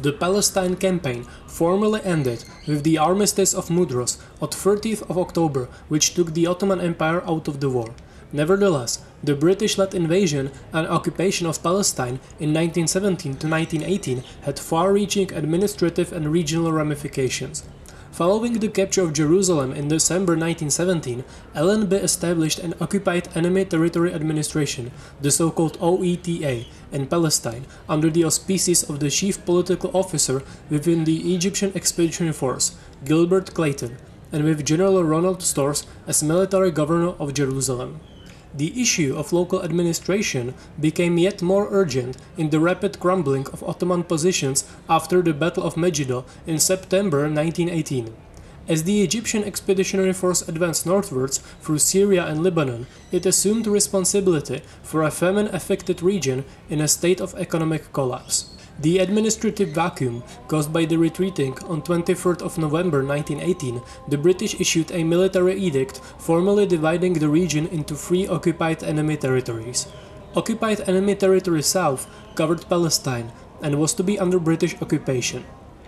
The 0.00 0.14
Palestine 0.14 0.76
campaign 0.76 1.26
formally 1.46 2.00
ended 2.04 2.46
with 2.66 2.84
the 2.84 2.96
Armistice 2.96 3.52
of 3.52 3.68
Mudros 3.68 4.16
on 4.40 4.48
30th 4.48 5.02
of 5.10 5.18
October, 5.18 5.68
which 5.88 6.14
took 6.14 6.32
the 6.32 6.46
Ottoman 6.46 6.80
Empire 6.80 7.22
out 7.26 7.46
of 7.46 7.60
the 7.60 7.68
war. 7.68 7.94
Nevertheless, 8.32 9.04
the 9.22 9.34
British-led 9.34 9.94
invasion 9.94 10.50
and 10.72 10.86
occupation 10.86 11.46
of 11.46 11.62
Palestine 11.62 12.18
in 12.40 12.54
1917 12.54 13.36
to 13.36 13.46
1918 13.46 14.24
had 14.44 14.58
far-reaching 14.58 15.34
administrative 15.34 16.14
and 16.14 16.32
regional 16.32 16.72
ramifications. 16.72 17.64
Following 18.14 18.60
the 18.60 18.68
capture 18.68 19.02
of 19.02 19.12
Jerusalem 19.12 19.72
in 19.72 19.88
December 19.88 20.38
1917, 20.38 21.24
Allenby 21.52 21.96
established 21.96 22.60
an 22.60 22.72
Occupied 22.80 23.26
Enemy 23.34 23.64
Territory 23.64 24.14
Administration, 24.14 24.92
the 25.20 25.32
so-called 25.32 25.76
OETA, 25.80 26.64
in 26.92 27.08
Palestine, 27.08 27.66
under 27.88 28.08
the 28.10 28.22
auspices 28.22 28.88
of 28.88 29.00
the 29.00 29.10
chief 29.10 29.44
political 29.44 29.90
officer 29.92 30.44
within 30.70 31.02
the 31.02 31.34
Egyptian 31.34 31.72
Expeditionary 31.74 32.32
Force, 32.32 32.76
Gilbert 33.04 33.52
Clayton, 33.52 33.96
and 34.30 34.44
with 34.44 34.64
General 34.64 35.02
Ronald 35.02 35.42
Storrs 35.42 35.84
as 36.06 36.22
military 36.22 36.70
governor 36.70 37.14
of 37.18 37.34
Jerusalem. 37.34 37.98
The 38.56 38.80
issue 38.80 39.16
of 39.16 39.32
local 39.32 39.64
administration 39.64 40.54
became 40.80 41.18
yet 41.18 41.42
more 41.42 41.66
urgent 41.72 42.16
in 42.36 42.50
the 42.50 42.60
rapid 42.60 43.00
crumbling 43.00 43.48
of 43.48 43.64
Ottoman 43.64 44.04
positions 44.04 44.64
after 44.88 45.22
the 45.22 45.32
Battle 45.32 45.64
of 45.64 45.76
Megiddo 45.76 46.24
in 46.46 46.60
September 46.60 47.28
1918. 47.28 48.14
As 48.68 48.84
the 48.84 49.02
Egyptian 49.02 49.42
Expeditionary 49.42 50.12
Force 50.12 50.48
advanced 50.48 50.86
northwards 50.86 51.38
through 51.60 51.80
Syria 51.80 52.26
and 52.26 52.44
Lebanon, 52.44 52.86
it 53.10 53.26
assumed 53.26 53.66
responsibility 53.66 54.62
for 54.82 55.02
a 55.02 55.10
famine-affected 55.10 56.00
region 56.00 56.44
in 56.70 56.80
a 56.80 56.88
state 56.88 57.20
of 57.20 57.34
economic 57.34 57.92
collapse. 57.92 58.53
The 58.80 58.98
administrative 58.98 59.70
vacuum 59.70 60.24
caused 60.48 60.72
by 60.72 60.84
the 60.84 60.96
retreating 60.96 61.56
on 61.64 61.82
23rd 61.82 62.42
of 62.42 62.58
November 62.58 63.04
1918, 63.04 63.80
the 64.08 64.18
British 64.18 64.60
issued 64.60 64.90
a 64.90 65.04
military 65.04 65.54
edict 65.54 65.98
formally 66.18 66.66
dividing 66.66 67.14
the 67.14 67.28
region 67.28 67.68
into 67.68 67.94
three 67.94 68.26
occupied 68.26 68.82
enemy 68.82 69.16
territories. 69.16 69.86
Occupied 70.36 70.88
Enemy 70.88 71.14
Territory 71.14 71.62
South 71.62 72.08
covered 72.34 72.68
Palestine 72.68 73.30
and 73.62 73.78
was 73.78 73.94
to 73.94 74.02
be 74.02 74.18
under 74.18 74.40
British 74.40 74.74
occupation. 74.82 75.44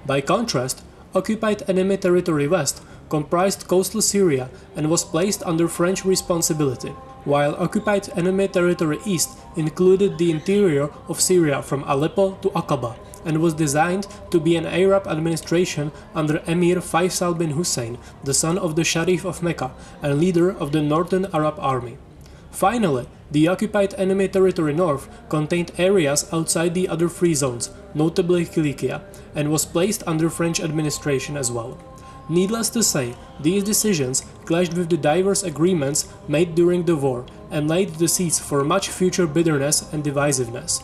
By 0.07 0.21
contrast, 0.21 0.85
Occupied 1.17 1.69
Enemy 1.69 1.97
Territory 1.97 2.47
West 2.47 2.81
comprised 3.09 3.67
coastal 3.67 4.01
Syria 4.01 4.49
and 4.77 4.89
was 4.89 5.03
placed 5.03 5.43
under 5.43 5.67
French 5.67 6.05
responsibility. 6.05 6.93
While 7.27 7.57
occupied 7.57 8.09
enemy 8.17 8.49
territory 8.49 8.99
east 9.05 9.37
included 9.57 10.17
the 10.17 10.31
interior 10.31 10.89
of 11.09 11.21
Syria 11.21 11.61
from 11.61 11.85
Aleppo 11.85 12.37
to 12.41 12.49
Aqaba 12.51 12.97
and 13.25 13.43
was 13.43 13.53
designed 13.53 14.07
to 14.31 14.39
be 14.39 14.55
an 14.55 14.65
Arab 14.65 15.07
administration 15.09 15.91
under 16.15 16.41
Emir 16.47 16.77
Faisal 16.77 17.37
bin 17.37 17.51
Hussein, 17.51 17.99
the 18.23 18.33
son 18.33 18.57
of 18.57 18.77
the 18.77 18.85
Sharif 18.85 19.27
of 19.27 19.43
Mecca 19.43 19.73
and 20.01 20.21
leader 20.21 20.51
of 20.51 20.71
the 20.71 20.81
Northern 20.81 21.27
Arab 21.35 21.57
Army. 21.59 21.99
Finally, 22.53 23.09
the 23.31 23.49
occupied 23.49 23.93
enemy 23.99 24.29
territory 24.29 24.73
north 24.73 25.09
contained 25.29 25.73
areas 25.77 26.33
outside 26.33 26.75
the 26.75 26.89
other 26.89 27.09
free 27.09 27.35
zones, 27.35 27.71
notably 27.93 28.47
Kilikia, 28.47 29.03
and 29.35 29.51
was 29.51 29.67
placed 29.67 30.05
under 30.07 30.31
French 30.31 30.61
administration 30.61 31.37
as 31.37 31.51
well. 31.51 31.77
Needless 32.29 32.71
to 32.71 32.83
say, 32.83 33.15
these 33.41 33.63
decisions 33.63 34.25
clashed 34.45 34.75
with 34.75 34.91
the 34.91 34.97
diverse 34.97 35.43
agreements 35.45 36.09
made 36.27 36.55
during 36.55 36.85
the 36.85 36.97
war 36.97 37.25
and 37.51 37.69
laid 37.69 37.91
the 37.95 38.09
seeds 38.09 38.39
for 38.39 38.65
much 38.65 38.89
future 38.89 39.27
bitterness 39.27 39.93
and 39.93 40.03
divisiveness. 40.03 40.83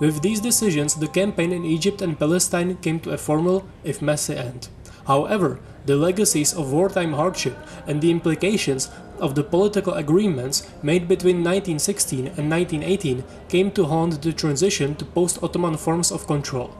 With 0.00 0.22
these 0.22 0.40
decisions, 0.40 0.96
the 0.96 1.06
campaign 1.06 1.52
in 1.52 1.64
Egypt 1.64 2.02
and 2.02 2.18
Palestine 2.18 2.76
came 2.78 2.98
to 3.00 3.10
a 3.10 3.18
formal, 3.18 3.64
if 3.84 4.02
messy, 4.02 4.34
end. 4.34 4.68
However, 5.06 5.60
the 5.86 5.96
legacies 5.96 6.52
of 6.52 6.72
wartime 6.72 7.12
hardship 7.12 7.56
and 7.86 8.00
the 8.00 8.10
implications 8.10 8.90
of 9.20 9.36
the 9.36 9.44
political 9.44 9.94
agreements 9.94 10.68
made 10.82 11.06
between 11.06 11.44
1916 11.44 12.26
and 12.26 12.50
1918 12.50 13.24
came 13.48 13.70
to 13.70 13.84
haunt 13.84 14.20
the 14.22 14.32
transition 14.32 14.96
to 14.96 15.04
post 15.04 15.42
Ottoman 15.42 15.76
forms 15.76 16.10
of 16.10 16.26
control. 16.26 16.74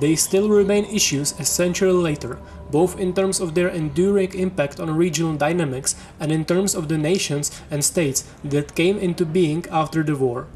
They 0.00 0.14
still 0.14 0.48
remain 0.48 0.84
issues 0.84 1.38
a 1.40 1.44
century 1.44 1.92
later, 1.92 2.38
both 2.70 2.98
in 2.98 3.14
terms 3.14 3.40
of 3.40 3.54
their 3.54 3.68
enduring 3.68 4.34
impact 4.34 4.80
on 4.80 4.96
regional 4.96 5.34
dynamics 5.36 5.94
and 6.20 6.30
in 6.32 6.44
terms 6.44 6.74
of 6.74 6.88
the 6.88 6.98
nations 6.98 7.50
and 7.70 7.84
states 7.84 8.24
that 8.44 8.74
came 8.74 8.98
into 8.98 9.24
being 9.24 9.64
after 9.70 10.02
the 10.02 10.16
war. 10.16 10.46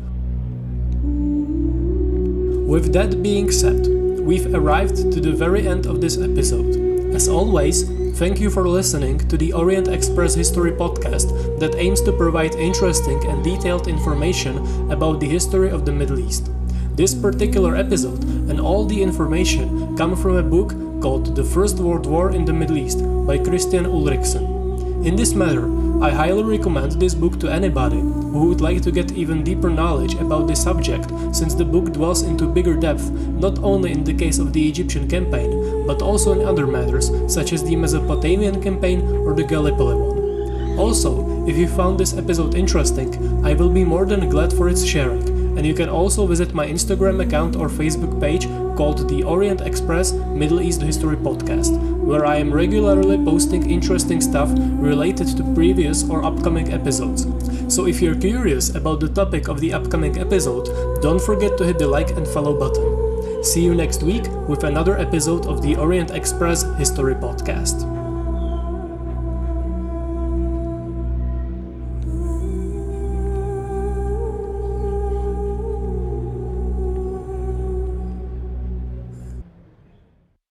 With 2.66 2.92
that 2.94 3.22
being 3.22 3.50
said, 3.50 3.86
we've 4.20 4.54
arrived 4.54 4.96
to 4.96 5.20
the 5.20 5.32
very 5.32 5.68
end 5.68 5.86
of 5.86 6.00
this 6.00 6.16
episode. 6.18 7.14
As 7.14 7.28
always, 7.28 7.82
thank 8.18 8.40
you 8.40 8.48
for 8.48 8.66
listening 8.66 9.18
to 9.28 9.36
the 9.36 9.52
Orient 9.52 9.88
Express 9.88 10.34
History 10.34 10.72
podcast 10.72 11.58
that 11.58 11.74
aims 11.74 12.00
to 12.02 12.12
provide 12.12 12.54
interesting 12.54 13.22
and 13.26 13.44
detailed 13.44 13.88
information 13.88 14.56
about 14.90 15.20
the 15.20 15.28
history 15.28 15.68
of 15.68 15.84
the 15.84 15.92
Middle 15.92 16.18
East. 16.18 16.50
This 16.94 17.14
particular 17.14 17.76
episode 17.76 18.24
and 18.48 18.60
all 18.60 18.86
the 18.86 19.02
information 19.02 19.96
come 19.96 20.16
from 20.16 20.36
a 20.36 20.42
book 20.42 20.72
called 21.02 21.34
The 21.34 21.42
First 21.42 21.78
World 21.78 22.06
War 22.06 22.30
in 22.30 22.44
the 22.44 22.52
Middle 22.52 22.78
East 22.78 23.00
by 23.26 23.36
Kristian 23.36 23.86
Ulrichsen. 23.86 25.04
In 25.04 25.16
this 25.16 25.34
matter, 25.34 25.66
I 26.00 26.10
highly 26.10 26.44
recommend 26.44 26.92
this 26.92 27.12
book 27.12 27.40
to 27.40 27.52
anybody 27.52 27.98
who 27.98 28.46
would 28.46 28.60
like 28.60 28.82
to 28.82 28.92
get 28.92 29.10
even 29.10 29.42
deeper 29.42 29.68
knowledge 29.68 30.14
about 30.14 30.46
the 30.46 30.54
subject, 30.54 31.10
since 31.34 31.54
the 31.54 31.64
book 31.64 31.92
dwells 31.92 32.22
into 32.22 32.46
bigger 32.46 32.74
depth 32.74 33.10
not 33.10 33.58
only 33.64 33.90
in 33.90 34.04
the 34.04 34.14
case 34.14 34.38
of 34.38 34.52
the 34.52 34.68
Egyptian 34.68 35.08
campaign, 35.08 35.86
but 35.88 36.02
also 36.02 36.32
in 36.32 36.46
other 36.46 36.68
matters 36.68 37.10
such 37.26 37.52
as 37.52 37.64
the 37.64 37.74
Mesopotamian 37.74 38.62
campaign 38.62 39.02
or 39.26 39.34
the 39.34 39.42
Gallipoli 39.42 39.96
one. 39.96 40.78
Also, 40.78 41.46
if 41.48 41.56
you 41.56 41.66
found 41.66 41.98
this 41.98 42.16
episode 42.16 42.54
interesting, 42.54 43.44
I 43.44 43.54
will 43.54 43.70
be 43.70 43.84
more 43.84 44.06
than 44.06 44.30
glad 44.30 44.52
for 44.52 44.68
its 44.68 44.84
sharing 44.84 45.42
and 45.56 45.66
you 45.66 45.74
can 45.74 45.88
also 45.88 46.26
visit 46.26 46.54
my 46.54 46.66
Instagram 46.66 47.24
account 47.24 47.56
or 47.56 47.68
Facebook 47.68 48.18
page 48.20 48.46
called 48.76 49.08
the 49.08 49.22
Orient 49.22 49.60
Express 49.60 50.12
Middle 50.12 50.60
East 50.60 50.82
History 50.82 51.16
Podcast, 51.16 51.78
where 51.98 52.26
I 52.26 52.36
am 52.36 52.52
regularly 52.52 53.22
posting 53.24 53.70
interesting 53.70 54.20
stuff 54.20 54.50
related 54.52 55.36
to 55.36 55.54
previous 55.54 56.08
or 56.08 56.24
upcoming 56.24 56.72
episodes. 56.72 57.26
So 57.74 57.86
if 57.86 58.00
you're 58.00 58.14
curious 58.18 58.74
about 58.74 59.00
the 59.00 59.08
topic 59.08 59.48
of 59.48 59.60
the 59.60 59.72
upcoming 59.72 60.18
episode, 60.18 60.66
don't 61.02 61.20
forget 61.20 61.56
to 61.58 61.64
hit 61.64 61.78
the 61.78 61.86
like 61.86 62.10
and 62.10 62.26
follow 62.26 62.58
button. 62.58 63.44
See 63.44 63.64
you 63.64 63.74
next 63.74 64.02
week 64.02 64.24
with 64.48 64.64
another 64.64 64.96
episode 64.98 65.46
of 65.46 65.62
the 65.62 65.76
Orient 65.76 66.10
Express 66.10 66.62
History 66.78 67.14
Podcast. 67.14 67.91